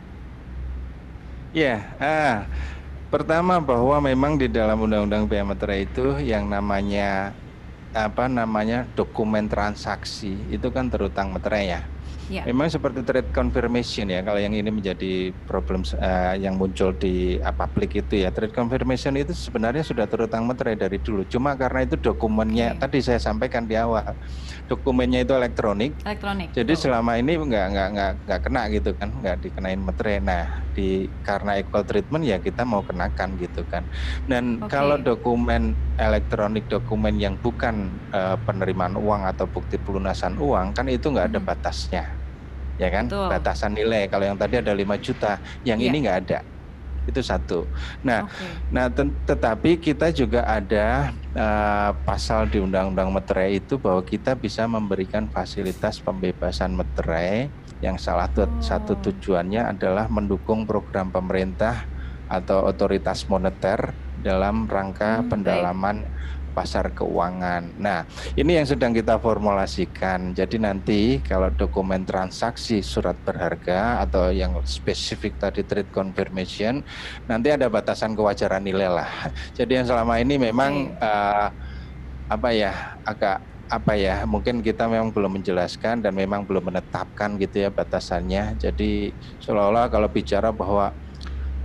Ya, 1.58 1.90
ah, 1.98 2.46
pertama 3.10 3.58
bahwa 3.58 3.98
memang 4.04 4.38
di 4.38 4.46
dalam 4.46 4.78
Undang-Undang 4.78 5.26
Biaya 5.26 5.48
Materai 5.48 5.90
itu 5.90 6.22
yang 6.22 6.46
namanya 6.46 7.34
apa 7.98 8.30
namanya 8.30 8.86
dokumen 8.94 9.50
transaksi 9.50 10.38
itu 10.54 10.70
kan 10.70 10.92
terutang 10.92 11.34
materai 11.34 11.74
ya. 11.74 11.82
Ya. 12.28 12.44
Memang 12.44 12.68
seperti 12.68 13.08
trade 13.08 13.32
confirmation 13.32 14.12
ya, 14.12 14.20
kalau 14.20 14.36
yang 14.36 14.52
ini 14.52 14.68
menjadi 14.68 15.32
problem 15.48 15.88
uh, 15.96 16.36
yang 16.36 16.60
muncul 16.60 16.92
di 16.92 17.40
uh, 17.40 17.56
publik 17.56 17.96
itu 17.96 18.28
ya, 18.28 18.36
trade 18.36 18.52
confirmation 18.52 19.16
itu 19.16 19.32
sebenarnya 19.32 19.80
sudah 19.80 20.04
terutang 20.12 20.44
materai 20.44 20.76
dari 20.76 21.00
dulu. 21.00 21.24
Cuma 21.32 21.56
karena 21.56 21.88
itu 21.88 21.96
dokumennya 21.96 22.76
okay. 22.76 22.82
tadi 22.84 22.98
saya 23.00 23.20
sampaikan 23.24 23.64
di 23.64 23.80
awal, 23.80 24.12
dokumennya 24.68 25.24
itu 25.24 25.32
elektronik. 25.40 25.96
Elektronik. 26.04 26.52
Jadi 26.52 26.74
oh. 26.76 26.80
selama 26.84 27.16
ini 27.16 27.40
nggak 27.40 27.66
nggak 27.72 27.88
nggak 27.96 28.12
nggak 28.28 28.40
kena 28.44 28.62
gitu 28.76 28.92
kan, 29.00 29.10
nggak 29.24 29.36
dikenain 29.48 29.80
materai. 29.80 30.20
Nah, 30.20 30.44
di 30.76 31.08
karena 31.24 31.56
equal 31.56 31.88
treatment 31.88 32.28
ya 32.28 32.44
kita 32.44 32.68
mau 32.68 32.84
kenakan 32.84 33.40
gitu 33.40 33.64
kan. 33.72 33.88
Dan 34.28 34.60
okay. 34.60 34.76
kalau 34.76 35.00
dokumen 35.00 35.80
elektronik, 35.96 36.68
dokumen 36.68 37.16
yang 37.16 37.40
bukan 37.40 37.88
uh, 38.12 38.36
penerimaan 38.44 39.00
uang 39.00 39.24
atau 39.24 39.48
bukti 39.48 39.80
pelunasan 39.80 40.36
uang 40.36 40.76
kan 40.76 40.92
itu 40.92 41.08
nggak 41.08 41.32
ada 41.32 41.40
hmm. 41.40 41.48
batasnya 41.48 42.17
ya 42.78 42.90
kan 42.94 43.10
Betul. 43.10 43.28
batasan 43.30 43.74
nilai 43.74 44.06
kalau 44.10 44.26
yang 44.30 44.38
tadi 44.38 44.62
ada 44.62 44.74
5 44.74 45.06
juta 45.06 45.42
yang 45.66 45.82
yeah. 45.82 45.90
ini 45.90 45.98
nggak 46.06 46.20
ada 46.30 46.40
itu 47.08 47.24
satu. 47.24 47.64
Nah, 48.04 48.28
okay. 48.28 48.52
nah 48.68 48.92
tetapi 49.24 49.80
kita 49.80 50.12
juga 50.12 50.44
ada 50.44 51.16
uh, 51.34 51.96
pasal 52.04 52.52
di 52.52 52.60
Undang-Undang 52.60 53.10
Meterai 53.16 53.64
itu 53.64 53.80
bahwa 53.80 54.04
kita 54.04 54.36
bisa 54.36 54.68
memberikan 54.68 55.32
fasilitas 55.32 56.04
pembebasan 56.04 56.76
meterai 56.76 57.48
yang 57.80 57.96
salah 57.96 58.28
oh. 58.36 58.50
satu 58.60 59.00
tujuannya 59.00 59.72
adalah 59.72 60.12
mendukung 60.12 60.68
program 60.68 61.08
pemerintah 61.08 61.88
atau 62.28 62.68
otoritas 62.68 63.24
moneter 63.32 63.96
dalam 64.20 64.68
rangka 64.68 65.24
hmm, 65.24 65.30
pendalaman 65.32 65.98
baik 66.04 66.12
pasar 66.58 66.90
keuangan. 66.90 67.78
Nah, 67.78 68.10
ini 68.34 68.58
yang 68.58 68.66
sedang 68.66 68.90
kita 68.90 69.22
formulasikan. 69.22 70.34
Jadi 70.34 70.58
nanti 70.58 71.22
kalau 71.22 71.54
dokumen 71.54 72.02
transaksi 72.02 72.82
surat 72.82 73.22
berharga 73.22 74.02
atau 74.02 74.34
yang 74.34 74.58
spesifik 74.66 75.38
tadi 75.38 75.62
trade 75.62 75.94
confirmation, 75.94 76.82
nanti 77.30 77.54
ada 77.54 77.70
batasan 77.70 78.18
kewajaran 78.18 78.66
nilai 78.66 78.90
lah. 78.90 79.30
Jadi 79.58 79.78
yang 79.78 79.86
selama 79.86 80.18
ini 80.18 80.42
memang 80.42 80.98
uh, 80.98 81.54
apa 82.26 82.50
ya 82.58 82.74
agak 83.06 83.46
apa 83.68 84.00
ya 84.00 84.24
mungkin 84.24 84.64
kita 84.64 84.88
memang 84.88 85.12
belum 85.12 85.40
menjelaskan 85.40 86.00
dan 86.00 86.16
memang 86.16 86.48
belum 86.48 86.72
menetapkan 86.72 87.36
gitu 87.36 87.68
ya 87.68 87.70
batasannya 87.70 88.56
jadi 88.56 89.12
seolah-olah 89.44 89.92
kalau 89.92 90.08
bicara 90.08 90.56
bahwa 90.56 90.96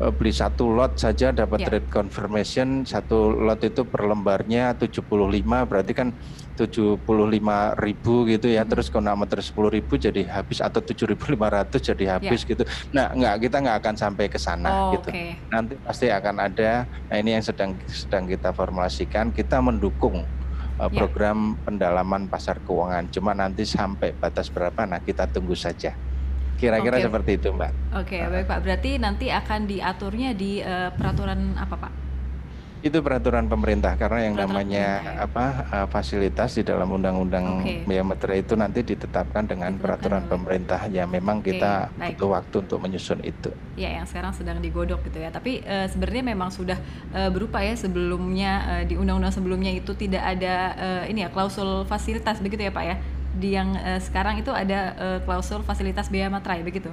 beli 0.01 0.33
satu 0.33 0.73
lot 0.73 0.97
saja 0.97 1.31
dapat 1.31 1.63
yeah. 1.63 1.69
trade 1.69 1.89
confirmation 1.93 2.83
satu 2.83 3.37
lot 3.37 3.61
itu 3.63 3.85
per 3.85 4.03
lembarnya 4.09 4.75
75 4.75 5.05
berarti 5.45 5.93
kan 5.93 6.09
75 6.57 7.05
ribu 7.81 8.15
gitu 8.29 8.47
ya 8.51 8.63
mm 8.63 8.65
-hmm. 8.65 8.71
terus 8.73 8.87
kalau 8.91 9.15
meter 9.15 9.39
10 9.39 9.53
ribu 9.73 9.95
jadi 10.01 10.27
habis 10.27 10.59
atau 10.59 10.81
7.500 10.83 11.93
jadi 11.93 12.05
habis 12.19 12.41
yeah. 12.43 12.51
gitu 12.51 12.63
nah 12.91 13.07
nggak 13.13 13.35
kita 13.49 13.57
nggak 13.63 13.77
akan 13.85 13.95
sampai 13.95 14.25
ke 14.27 14.39
sana 14.41 14.91
oh, 14.91 14.99
gitu 14.99 15.13
okay. 15.13 15.39
nanti 15.53 15.79
pasti 15.81 16.07
akan 16.11 16.37
ada 16.51 16.89
nah 17.09 17.17
ini 17.17 17.39
yang 17.39 17.45
sedang 17.45 17.77
sedang 17.87 18.25
kita 18.27 18.51
formulasikan 18.51 19.31
kita 19.31 19.61
mendukung 19.63 20.25
uh, 20.81 20.91
program 20.91 21.55
yeah. 21.55 21.61
pendalaman 21.69 22.27
pasar 22.27 22.59
keuangan 22.65 23.07
cuma 23.13 23.33
nanti 23.37 23.63
sampai 23.63 24.17
batas 24.17 24.51
berapa 24.51 24.83
nah 24.89 24.99
kita 24.99 25.29
tunggu 25.31 25.55
saja 25.55 25.95
Kira-kira 26.59 26.97
okay. 27.01 27.07
seperti 27.07 27.31
itu, 27.41 27.49
Mbak. 27.51 27.71
Oke, 27.99 28.17
okay, 28.19 28.21
baik 28.29 28.47
Pak. 28.47 28.59
Berarti 28.63 28.91
nanti 28.99 29.27
akan 29.29 29.61
diaturnya 29.67 30.31
di 30.33 30.63
uh, 30.63 30.95
peraturan 30.95 31.59
apa, 31.59 31.75
Pak? 31.75 31.93
Itu 32.83 32.99
peraturan 32.99 33.47
pemerintah 33.47 33.95
karena 33.95 34.27
yang 34.27 34.35
Peraturan 34.35 34.59
namanya 34.59 34.87
pemerintah 34.99 35.15
ya? 35.15 35.27
apa 35.31 35.45
uh, 35.71 35.87
fasilitas 35.87 36.51
di 36.59 36.67
dalam 36.67 36.91
undang-undang 36.91 37.63
biaya 37.87 38.03
materai 38.03 38.43
itu 38.43 38.59
nanti 38.59 38.83
ditetapkan 38.83 39.47
dengan 39.47 39.71
Ditetapkan 39.71 39.83
peraturan 39.87 40.23
oleh 40.27 40.31
pemerintah. 40.35 40.81
Ya 40.91 41.07
memang 41.07 41.39
Oke, 41.39 41.55
kita 41.55 41.95
baik. 41.95 42.19
butuh 42.19 42.29
waktu 42.35 42.57
untuk 42.67 42.79
menyusun 42.83 43.23
itu. 43.23 43.55
Ya, 43.79 44.03
yang 44.03 44.07
sekarang 44.11 44.35
sedang 44.35 44.59
digodok 44.59 44.99
gitu 45.07 45.23
ya. 45.23 45.31
Tapi 45.31 45.63
eh, 45.63 45.87
sebenarnya 45.95 46.35
memang 46.35 46.51
sudah 46.51 46.75
eh, 47.15 47.31
berupa 47.31 47.63
ya 47.63 47.79
sebelumnya 47.79 48.83
eh, 48.83 48.85
di 48.91 48.99
undang-undang 48.99 49.31
sebelumnya 49.31 49.71
itu 49.71 49.95
tidak 49.95 50.23
ada 50.27 50.55
eh, 50.75 51.15
ini 51.15 51.23
ya 51.23 51.31
klausul 51.31 51.87
fasilitas 51.87 52.43
begitu 52.43 52.67
ya 52.67 52.75
Pak 52.75 52.83
ya. 52.83 52.99
Di 53.33 53.57
yang 53.57 53.75
eh, 53.77 54.01
sekarang 54.01 54.39
itu 54.41 54.53
ada 54.53 54.93
eh, 54.97 55.19
klausul 55.25 55.65
fasilitas 55.65 56.13
biaya 56.13 56.29
materai 56.29 56.61
begitu. 56.65 56.93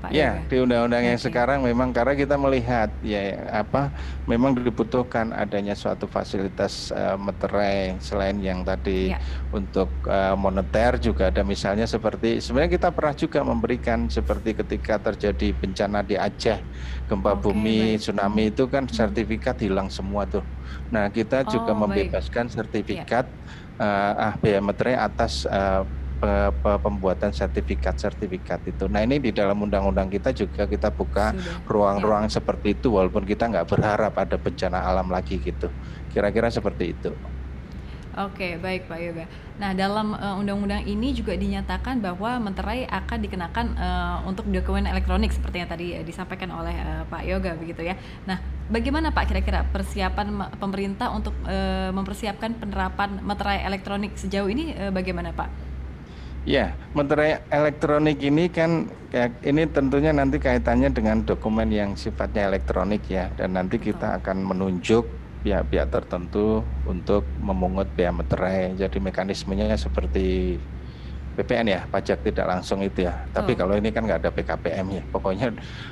Pak 0.00 0.10
Ya, 0.10 0.26
Yoga? 0.32 0.40
di 0.50 0.58
undang-undang 0.58 1.06
yang 1.06 1.20
sekarang 1.22 1.62
memang 1.62 1.94
karena 1.94 2.18
kita 2.18 2.34
melihat 2.34 2.98
ya 2.98 3.18
apa 3.62 3.94
memang 4.26 4.58
dibutuhkan 4.58 5.30
adanya 5.30 5.78
suatu 5.78 6.10
fasilitas 6.10 6.90
eh, 6.90 7.14
materai 7.14 7.94
selain 8.02 8.34
yang 8.42 8.66
tadi 8.66 9.14
Ya. 9.14 9.22
untuk 9.54 10.02
eh, 10.10 10.34
moneter 10.34 10.98
juga 10.98 11.30
ada 11.30 11.46
misalnya 11.46 11.86
seperti 11.86 12.42
sebenarnya 12.42 12.72
kita 12.74 12.88
pernah 12.90 13.14
juga 13.22 13.38
memberikan 13.46 14.10
seperti 14.10 14.50
ketika 14.58 14.98
terjadi 14.98 15.44
bencana 15.54 16.02
di 16.02 16.14
Aceh, 16.18 16.58
gempa 17.06 17.30
Oke, 17.30 17.38
bumi, 17.38 17.70
baik. 17.78 18.00
tsunami 18.02 18.42
itu 18.50 18.62
kan 18.66 18.84
sertifikat 18.90 19.56
hilang 19.62 19.86
semua 19.94 20.26
tuh. 20.26 20.42
Nah, 20.90 21.06
kita 21.16 21.46
juga 21.46 21.70
Oh, 21.70 21.80
baik. 21.88 22.10
membebaskan 22.10 22.46
sertifikat 22.50 23.30
eh, 23.78 24.12
ah 24.26 24.34
biaya 24.42 24.60
materai 24.68 24.96
atas 25.06 25.46
pe- 25.46 25.99
pembuatan 26.60 27.32
sertifikat-sertifikat 27.32 28.60
itu. 28.68 28.84
Nah 28.92 29.00
ini 29.00 29.16
di 29.16 29.32
dalam 29.32 29.56
undang-undang 29.64 30.12
kita 30.12 30.36
juga 30.36 30.68
kita 30.68 30.92
buka 30.92 31.32
ruang-ruang 31.64 32.28
seperti 32.28 32.76
itu 32.76 32.92
walaupun 32.92 33.24
kita 33.24 33.48
nggak 33.48 33.66
berharap 33.66 34.14
ada 34.20 34.36
bencana 34.36 34.84
alam 34.84 35.08
lagi 35.08 35.40
gitu. 35.40 35.72
Kira-kira 36.12 36.52
seperti 36.52 36.92
itu. 36.92 37.10
Oke, 38.18 38.58
baik 38.58 38.90
Pak 38.90 38.98
Yoga. 38.98 39.24
Nah, 39.62 39.70
dalam 39.70 40.18
eh, 40.18 40.34
undang-undang 40.34 40.82
ini 40.82 41.14
juga 41.14 41.38
dinyatakan 41.38 42.02
bahwa 42.02 42.42
Menterai 42.42 42.82
akan 42.90 43.18
dikenakan 43.22 43.66
eh, 43.78 44.16
untuk 44.26 44.50
dokumen 44.50 44.82
elektronik 44.90 45.30
seperti 45.30 45.62
yang 45.62 45.70
tadi 45.70 45.86
eh, 45.94 46.02
disampaikan 46.02 46.50
oleh 46.50 46.74
eh, 46.74 47.02
Pak 47.06 47.22
Yoga 47.22 47.54
begitu 47.54 47.86
ya. 47.86 47.94
Nah, 48.26 48.42
bagaimana 48.66 49.14
Pak 49.14 49.30
kira-kira 49.30 49.62
persiapan 49.70 50.58
pemerintah 50.58 51.14
untuk 51.14 51.38
eh, 51.46 51.94
mempersiapkan 51.94 52.58
penerapan 52.58 53.22
Menterai 53.22 53.62
elektronik 53.62 54.18
sejauh 54.18 54.50
ini 54.50 54.74
eh, 54.74 54.90
bagaimana 54.90 55.30
Pak? 55.30 55.69
Ya, 56.48 56.72
materai 56.96 57.44
elektronik 57.52 58.16
ini 58.24 58.48
kan 58.48 58.88
kayak 59.12 59.44
ini 59.44 59.68
tentunya 59.68 60.08
nanti 60.08 60.40
kaitannya 60.40 60.88
dengan 60.88 61.20
dokumen 61.20 61.68
yang 61.68 61.92
sifatnya 62.00 62.48
elektronik 62.48 63.04
ya 63.12 63.28
dan 63.36 63.60
nanti 63.60 63.76
kita 63.76 64.16
akan 64.22 64.48
menunjuk 64.48 65.04
pihak-pihak 65.44 65.88
tertentu 65.92 66.64
untuk 66.88 67.28
memungut 67.40 67.92
biaya 67.92 68.12
materai. 68.12 68.72
Jadi 68.72 68.98
mekanismenya 69.00 69.76
seperti 69.76 70.56
PPN 71.36 71.66
ya, 71.72 71.80
pajak 71.88 72.24
tidak 72.24 72.46
langsung 72.48 72.84
itu 72.84 73.08
ya. 73.08 73.24
Tapi 73.32 73.56
Betul. 73.56 73.60
kalau 73.60 73.74
ini 73.76 73.88
kan 73.92 74.02
nggak 74.04 74.20
ada 74.24 74.30
PKPM 74.32 74.86
ya. 74.96 75.02
Pokoknya 75.08 75.46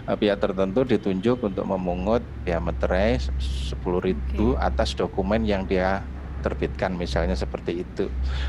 eh, 0.08 0.16
pihak 0.16 0.38
tertentu 0.40 0.80
ditunjuk 0.84 1.44
untuk 1.44 1.64
memungut 1.64 2.24
biaya 2.44 2.60
materai 2.60 3.20
10.000 3.20 4.56
atas 4.56 4.92
dokumen 4.96 5.44
yang 5.44 5.64
dia 5.64 6.04
terbitkan 6.38 6.94
misalnya 6.94 7.34
seperti 7.34 7.82
itu. 7.82 8.06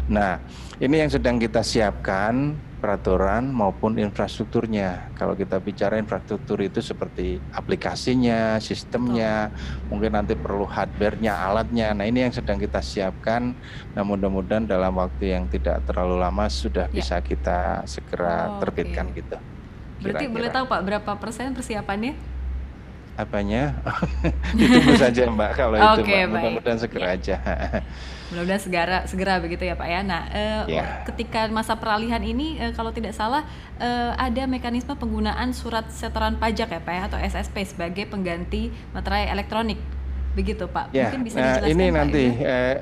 Nah, 0.08 0.40
ini 0.78 1.02
yang 1.02 1.12
sedang 1.12 1.38
kita 1.38 1.60
siapkan 1.62 2.56
peraturan 2.80 3.52
maupun 3.52 4.00
infrastrukturnya. 4.00 5.12
Kalau 5.12 5.36
kita 5.36 5.60
bicara 5.60 6.00
infrastruktur 6.00 6.64
itu 6.64 6.80
seperti 6.80 7.36
aplikasinya, 7.52 8.56
sistemnya, 8.58 9.52
mungkin 9.92 10.16
nanti 10.16 10.34
perlu 10.34 10.64
hardware-nya, 10.64 11.36
alatnya. 11.36 11.92
Nah, 11.92 12.08
ini 12.08 12.24
yang 12.24 12.32
sedang 12.32 12.56
kita 12.56 12.80
siapkan. 12.80 13.52
Nah, 13.92 14.04
mudah-mudahan 14.08 14.64
dalam 14.64 14.96
waktu 14.96 15.36
yang 15.36 15.52
tidak 15.52 15.84
terlalu 15.84 16.24
lama 16.24 16.48
sudah 16.48 16.88
Ya. 16.88 16.96
bisa 17.04 17.20
kita 17.20 17.84
segera 17.84 18.56
Oh, 18.56 18.64
terbitkan 18.64 19.12
oke. 19.12 19.20
gitu. 19.20 19.38
Berarti 20.00 20.32
boleh 20.32 20.48
Kira-kira. 20.48 20.56
tahu 20.56 20.66
Pak 20.72 20.82
berapa 20.88 21.12
persen 21.20 21.52
persiapannya? 21.52 22.39
Apanya? 23.20 23.76
Ditunggu 24.60 24.96
saja 24.96 25.28
Mbak 25.28 25.52
kalau 25.54 25.76
itu 25.76 26.02
Mbak. 26.02 26.08
baik. 26.08 26.32
Mudah-mudahan 26.32 26.80
segera 26.80 27.06
Ya. 27.06 27.12
aja. 27.12 27.36
Mudah-mudahan 28.32 28.62
segera 28.62 28.98
segera 29.04 29.34
begitu 29.38 29.68
ya 29.68 29.76
Pak 29.76 29.88
ya. 29.88 30.00
Nah, 30.02 30.22
eh, 30.32 30.62
Ya. 30.72 31.04
ketika 31.04 31.52
masa 31.52 31.76
peralihan 31.76 32.24
ini 32.24 32.56
eh, 32.56 32.72
kalau 32.72 32.90
tidak 32.90 33.12
salah 33.12 33.44
eh, 33.76 34.12
ada 34.16 34.48
mekanisme 34.48 34.96
penggunaan 34.96 35.52
surat 35.52 35.92
setoran 35.92 36.40
pajak 36.40 36.70
ya 36.70 36.80
Pak 36.80 36.94
ya 36.94 37.02
atau 37.08 37.20
SSP 37.20 37.56
sebagai 37.68 38.08
pengganti 38.08 38.72
materai 38.90 39.28
elektronik. 39.28 39.84
Begitu 40.32 40.64
Pak. 40.66 40.90
Ya, 40.90 41.12
Mungkin 41.12 41.28
bisa 41.28 41.38
nah 41.38 41.60
dijelaskan 41.60 41.76
ini 41.76 41.86
Pak 41.86 41.96
nanti 42.00 42.24
Yoga? 42.32 42.48
eh, 42.48 42.76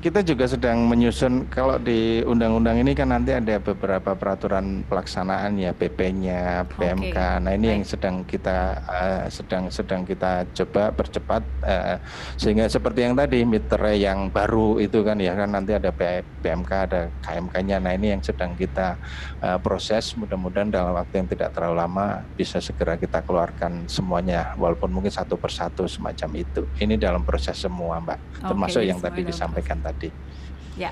kita 0.00 0.24
juga 0.24 0.48
sedang 0.48 0.88
menyusun 0.88 1.44
kalau 1.52 1.76
di 1.76 2.24
undang-undang 2.24 2.80
ini 2.80 2.96
kan 2.96 3.12
nanti 3.12 3.36
ada 3.36 3.60
beberapa 3.60 4.16
peraturan 4.16 4.80
pelaksanaan 4.88 5.60
ya 5.60 5.76
PP-nya, 5.76 6.64
PMK. 6.72 7.16
Nah 7.44 7.52
ini 7.52 7.76
yang 7.76 7.84
baik. 7.84 7.92
sedang 7.92 8.16
kita 8.24 8.80
eh, 8.80 9.24
sedang 9.28 9.68
sedang 9.68 10.08
kita 10.08 10.48
coba 10.56 10.88
percepat 10.96 11.44
eh, 11.68 12.00
sehingga 12.40 12.64
seperti 12.72 13.04
yang 13.04 13.12
tadi 13.12 13.44
meter 13.44 13.80
yang 13.92 14.32
baru 14.32 14.80
itu 14.80 15.04
kan 15.04 15.20
ya 15.20 15.36
kan 15.36 15.52
nanti 15.52 15.76
ada 15.76 15.92
PMK, 15.92 16.70
ada 16.72 17.12
KMK-nya. 17.20 17.76
Nah 17.84 17.92
ini 17.92 18.16
yang 18.16 18.24
sedang 18.24 18.56
kita 18.56 18.96
eh, 19.44 19.58
proses. 19.60 20.16
Mudah-mudahan 20.16 20.72
dalam 20.72 20.96
waktu 20.96 21.20
yang 21.20 21.28
tidak 21.28 21.52
terlalu 21.52 21.76
lama 21.76 22.24
bisa 22.40 22.56
segera 22.56 22.96
kita 22.96 23.20
keluarkan 23.20 23.84
semuanya, 23.84 24.56
walaupun 24.56 24.88
mungkin 24.88 25.12
satu 25.12 25.36
persatu 25.36 25.84
semacam 25.84 26.40
itu. 26.40 26.64
Ini 26.80 26.96
dalam 26.96 27.20
proses 27.20 27.60
semua, 27.60 28.00
Mbak, 28.00 28.48
termasuk 28.48 28.80
jadi 28.80 28.96
yang 28.96 29.00
tadi 29.04 29.20
disampaikan 29.28 29.76
tadi. 29.76 29.89
Ya. 30.76 30.90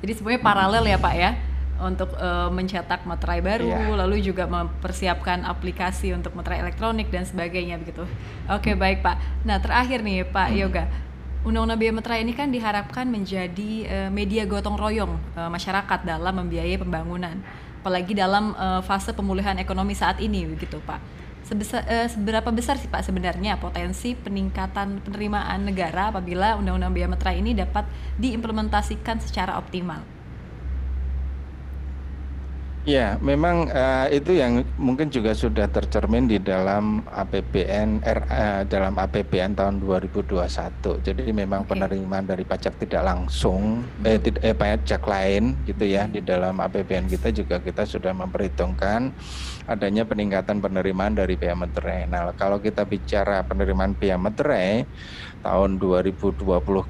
Jadi 0.00 0.12
semuanya 0.16 0.40
paralel 0.40 0.84
ya 0.86 0.96
Pak 0.96 1.14
ya 1.14 1.30
untuk 1.80 2.12
eh, 2.12 2.48
mencetak 2.52 3.04
materai 3.04 3.40
baru, 3.40 3.68
Iya. 3.68 3.96
lalu 3.96 4.20
juga 4.20 4.44
mempersiapkan 4.44 5.44
aplikasi 5.44 6.12
untuk 6.12 6.36
materai 6.36 6.60
elektronik 6.60 7.08
dan 7.08 7.24
sebagainya 7.24 7.80
begitu. 7.80 8.04
Oke 8.48 8.76
baik 8.76 9.00
Pak. 9.00 9.44
Nah 9.44 9.56
terakhir 9.56 10.00
nih 10.00 10.24
Pak 10.24 10.48
Hmm. 10.52 10.60
Yoga, 10.60 10.84
Undang-Undang 11.40 11.80
Biaya 11.80 11.94
Materai 11.96 12.20
ini 12.20 12.36
kan 12.36 12.52
diharapkan 12.52 13.08
menjadi 13.08 13.70
eh, 13.84 14.08
media 14.12 14.44
gotong 14.44 14.76
royong 14.76 15.16
eh, 15.32 15.48
masyarakat 15.48 16.04
dalam 16.04 16.36
membiayai 16.44 16.76
pembangunan, 16.76 17.40
apalagi 17.80 18.12
dalam 18.12 18.52
eh, 18.52 18.80
fase 18.84 19.16
pemulihan 19.16 19.56
ekonomi 19.56 19.96
saat 19.96 20.20
ini 20.20 20.44
begitu 20.44 20.76
Pak. 20.84 21.19
Sebesar, 21.48 21.82
eh, 21.88 22.06
seberapa 22.06 22.48
besar 22.52 22.76
sih 22.78 22.88
Pak 22.88 23.02
sebenarnya 23.02 23.58
potensi 23.58 24.14
peningkatan 24.14 25.02
penerimaan 25.02 25.66
negara 25.66 26.12
apabila 26.12 26.54
Undang-Undang 26.60 26.92
Biaya 26.94 27.08
Materai 27.10 27.36
ini 27.42 27.52
dapat 27.56 27.84
diimplementasikan 28.20 29.18
secara 29.24 29.56
optimal? 29.58 30.04
Ya, 32.88 33.20
memang 33.20 33.68
eh, 33.68 34.16
itu 34.16 34.32
yang 34.32 34.64
mungkin 34.80 35.12
juga 35.12 35.36
sudah 35.36 35.68
tercermin 35.68 36.24
di 36.24 36.40
dalam 36.40 37.04
APBN 37.12 38.00
R, 38.00 38.20
eh, 38.24 38.62
dalam 38.64 38.96
APBN 38.96 39.52
tahun 39.52 39.84
2021. 39.84 40.96
Jadi 41.04 41.28
memang 41.28 41.68
Oke. 41.68 41.76
penerimaan 41.76 42.24
dari 42.24 42.48
pajak 42.48 42.80
tidak 42.80 43.04
langsung 43.04 43.84
eh, 44.00 44.16
tid- 44.16 44.40
eh 44.40 44.56
pajak 44.56 45.04
lain 45.04 45.60
gitu 45.68 45.84
ya 45.84 46.08
di 46.08 46.24
dalam 46.24 46.56
APBN 46.56 47.04
kita 47.12 47.28
juga 47.36 47.60
kita 47.60 47.84
sudah 47.84 48.16
memperhitungkan 48.16 49.12
adanya 49.70 50.02
peningkatan 50.02 50.58
penerimaan 50.58 51.14
dari 51.14 51.38
biaya 51.38 51.54
materai. 51.54 52.10
Nah, 52.10 52.34
kalau 52.34 52.58
kita 52.58 52.82
bicara 52.82 53.46
penerimaan 53.46 53.94
biaya 53.94 54.18
materai 54.18 54.82
tahun 55.46 55.78
2020 55.80 56.42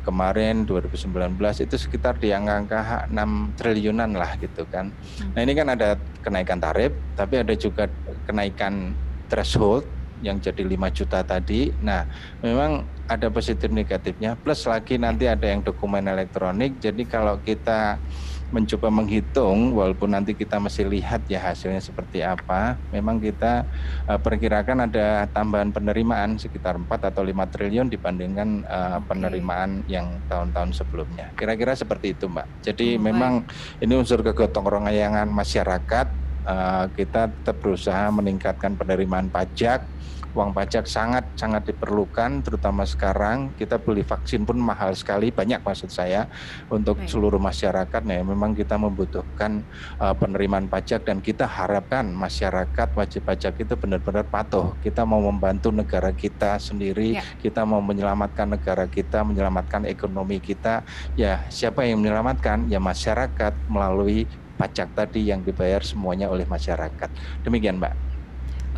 kemarin 0.02 0.66
2019 0.66 1.36
itu 1.60 1.76
sekitar 1.76 2.18
di 2.18 2.34
angka 2.34 3.06
6 3.06 3.60
triliunan 3.60 4.10
lah 4.16 4.34
gitu 4.42 4.66
kan. 4.66 4.90
Nah 5.36 5.40
ini 5.44 5.52
kan 5.54 5.70
ada 5.70 5.94
kenaikan 6.24 6.58
tarif, 6.58 6.90
tapi 7.14 7.38
ada 7.38 7.54
juga 7.54 7.86
kenaikan 8.26 8.96
threshold 9.30 9.86
yang 10.24 10.42
jadi 10.42 10.66
5 10.66 10.90
juta 10.90 11.22
tadi. 11.22 11.70
Nah 11.84 12.08
memang 12.42 12.82
ada 13.06 13.30
positif 13.30 13.70
negatifnya, 13.70 14.34
plus 14.34 14.66
lagi 14.66 14.98
nanti 14.98 15.30
ada 15.30 15.46
yang 15.46 15.62
dokumen 15.62 16.10
elektronik. 16.10 16.78
Jadi 16.82 17.06
kalau 17.06 17.38
kita 17.42 18.02
mencoba 18.50 18.90
menghitung, 18.90 19.74
walaupun 19.74 20.10
nanti 20.14 20.34
kita 20.34 20.58
masih 20.58 20.90
lihat 20.90 21.26
ya 21.30 21.38
hasilnya 21.38 21.82
seperti 21.82 22.22
apa, 22.22 22.78
memang 22.90 23.22
kita 23.22 23.66
uh, 24.06 24.18
perkirakan 24.18 24.90
ada 24.90 25.30
tambahan 25.30 25.70
penerimaan 25.70 26.38
sekitar 26.38 26.78
4 26.78 27.10
atau 27.10 27.22
5 27.22 27.32
triliun 27.54 27.88
dibandingkan 27.88 28.66
uh, 28.66 28.98
Oke. 28.98 29.14
penerimaan 29.14 29.86
yang 29.86 30.18
tahun-tahun 30.26 30.74
sebelumnya. 30.74 31.30
Kira-kira 31.38 31.78
seperti 31.78 32.14
itu, 32.14 32.26
Mbak. 32.26 32.46
Jadi 32.66 32.88
Oh, 32.90 32.98
memang 32.98 33.46
ini 33.78 33.94
unsur 33.96 34.20
kegotong 34.20 34.66
royongan 34.66 35.30
masyarakat 35.30 36.06
uh, 36.44 36.84
kita 36.92 37.30
tetap 37.30 37.56
berusaha 37.62 38.10
meningkatkan 38.10 38.74
penerimaan 38.74 39.30
pajak 39.30 39.86
uang 40.34 40.54
pajak 40.54 40.86
sangat 40.86 41.26
sangat 41.34 41.66
diperlukan 41.70 42.42
terutama 42.46 42.86
sekarang 42.86 43.50
kita 43.58 43.76
beli 43.76 44.06
vaksin 44.06 44.46
pun 44.46 44.58
mahal 44.58 44.94
sekali 44.94 45.34
banyak 45.34 45.62
maksud 45.62 45.90
saya 45.90 46.30
untuk 46.70 47.02
Baik. 47.02 47.10
seluruh 47.10 47.42
masyarakat 47.42 48.02
nah 48.06 48.22
memang 48.22 48.54
kita 48.54 48.78
membutuhkan 48.78 49.62
uh, 49.98 50.14
penerimaan 50.14 50.70
pajak 50.70 51.02
dan 51.06 51.18
kita 51.18 51.46
harapkan 51.46 52.06
masyarakat 52.10 52.88
wajib 52.94 53.26
pajak 53.26 53.58
itu 53.58 53.74
benar-benar 53.74 54.26
patuh 54.26 54.74
kita 54.80 55.02
mau 55.02 55.18
membantu 55.18 55.74
negara 55.74 56.14
kita 56.14 56.58
sendiri 56.62 57.18
ya. 57.18 57.24
kita 57.42 57.66
mau 57.66 57.82
menyelamatkan 57.82 58.54
negara 58.54 58.86
kita 58.86 59.26
menyelamatkan 59.26 59.86
ekonomi 59.86 60.38
kita 60.38 60.86
ya 61.18 61.42
siapa 61.50 61.82
yang 61.86 62.02
menyelamatkan 62.02 62.70
ya 62.70 62.78
masyarakat 62.78 63.52
melalui 63.66 64.26
pajak 64.60 64.92
tadi 64.92 65.32
yang 65.32 65.40
dibayar 65.40 65.80
semuanya 65.80 66.28
oleh 66.28 66.44
masyarakat. 66.44 67.08
Demikian, 67.40 67.80
Mbak. 67.80 68.09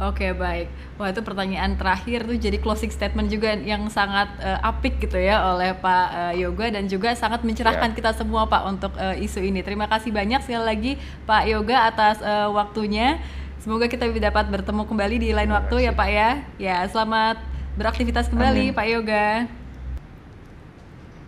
Oke 0.00 0.32
baik, 0.32 0.72
wah 0.96 1.12
itu 1.12 1.20
pertanyaan 1.20 1.76
terakhir 1.76 2.24
tuh 2.24 2.32
jadi 2.40 2.56
closing 2.56 2.88
statement 2.88 3.28
juga 3.28 3.52
yang 3.52 3.92
sangat 3.92 4.24
uh, 4.40 4.56
apik 4.64 4.96
gitu 5.04 5.20
ya 5.20 5.52
oleh 5.52 5.76
Pak 5.76 6.06
uh, 6.16 6.32
Yoga 6.32 6.72
dan 6.72 6.88
juga 6.88 7.12
sangat 7.12 7.44
mencerahkan 7.44 7.92
yeah. 7.92 7.96
kita 8.00 8.10
semua 8.16 8.48
Pak 8.48 8.62
untuk 8.72 8.92
uh, 8.96 9.12
isu 9.12 9.44
ini. 9.44 9.60
Terima 9.60 9.84
kasih 9.92 10.08
banyak 10.08 10.40
sekali 10.48 10.64
lagi 10.64 10.92
Pak 11.28 11.44
Yoga 11.44 11.92
atas 11.92 12.24
uh, 12.24 12.48
waktunya. 12.56 13.20
Semoga 13.60 13.84
kita 13.84 14.08
dapat 14.08 14.48
bertemu 14.48 14.88
kembali 14.88 15.16
di 15.20 15.28
lain 15.36 15.52
waktu 15.52 15.84
ya 15.84 15.92
Pak 15.92 16.08
ya. 16.08 16.30
Ya 16.56 16.76
selamat 16.88 17.44
beraktivitas 17.76 18.32
kembali 18.32 18.72
Amin. 18.72 18.76
Pak 18.76 18.86
Yoga. 18.88 19.26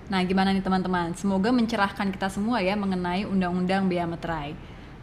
Nah, 0.05 0.21
gimana 0.25 0.53
nih 0.53 0.61
teman-teman? 0.61 1.17
Semoga 1.17 1.49
mencerahkan 1.49 2.13
kita 2.13 2.29
semua 2.29 2.61
ya 2.61 2.77
mengenai 2.77 3.25
Undang-Undang 3.25 3.89
Bea 3.89 4.05
Meterai. 4.05 4.53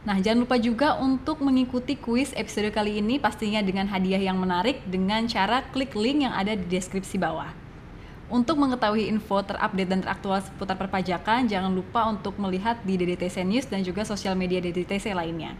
Nah, 0.01 0.17
jangan 0.17 0.49
lupa 0.49 0.57
juga 0.57 0.97
untuk 0.97 1.45
mengikuti 1.45 1.93
kuis 1.93 2.33
episode 2.33 2.73
kali 2.73 3.05
ini 3.05 3.21
pastinya 3.21 3.61
dengan 3.61 3.85
hadiah 3.85 4.17
yang 4.17 4.33
menarik 4.41 4.81
dengan 4.89 5.29
cara 5.29 5.61
klik 5.69 5.93
link 5.93 6.25
yang 6.25 6.33
ada 6.33 6.57
di 6.57 6.65
deskripsi 6.65 7.21
bawah. 7.21 7.53
Untuk 8.25 8.57
mengetahui 8.57 9.05
info 9.11 9.45
terupdate 9.45 9.91
dan 9.91 10.01
teraktual 10.01 10.41
seputar 10.41 10.73
perpajakan, 10.73 11.45
jangan 11.45 11.69
lupa 11.69 12.09
untuk 12.09 12.33
melihat 12.41 12.81
di 12.81 12.97
DDTC 12.97 13.45
News 13.45 13.69
dan 13.69 13.85
juga 13.85 14.01
sosial 14.01 14.33
media 14.33 14.57
DDTC 14.57 15.13
lainnya. 15.13 15.53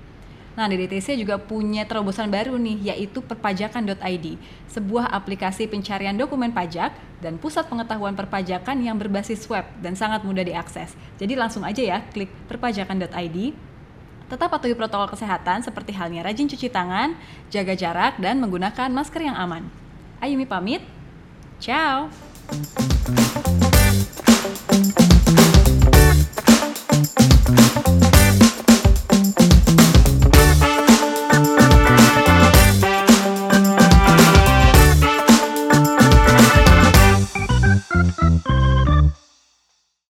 Nah, 0.58 0.65
DDTC 0.65 1.21
juga 1.21 1.38
punya 1.38 1.86
terobosan 1.86 2.34
baru 2.34 2.58
nih, 2.58 2.91
yaitu 2.91 3.21
perpajakan.id, 3.21 4.25
sebuah 4.67 5.13
aplikasi 5.13 5.69
pencarian 5.69 6.17
dokumen 6.17 6.51
pajak 6.51 6.91
dan 7.21 7.38
pusat 7.38 7.69
pengetahuan 7.69 8.17
perpajakan 8.17 8.82
yang 8.82 8.97
berbasis 8.97 9.45
web 9.47 9.63
dan 9.80 9.93
sangat 9.93 10.25
mudah 10.25 10.43
diakses. 10.43 10.97
Jadi 11.21 11.38
langsung 11.38 11.62
aja 11.62 11.80
ya, 11.80 12.01
klik 12.10 12.34
perpajakan.id. 12.49 13.70
Tetap 14.32 14.48
patuhi 14.48 14.72
protokol 14.72 15.12
kesehatan 15.12 15.60
seperti 15.60 15.91
halnya 15.91 16.24
rajin 16.24 16.48
cuci 16.48 16.72
tangan, 16.72 17.20
jaga 17.52 17.76
jarak, 17.76 18.15
dan 18.15 18.39
menggunakan 18.39 18.88
masker 18.88 19.28
yang 19.28 19.36
aman. 19.36 19.67
Ayumi 20.24 20.48
pamit, 20.48 20.80
ciao! 21.60 22.08
Thank 27.52 28.06
you. 28.06 28.11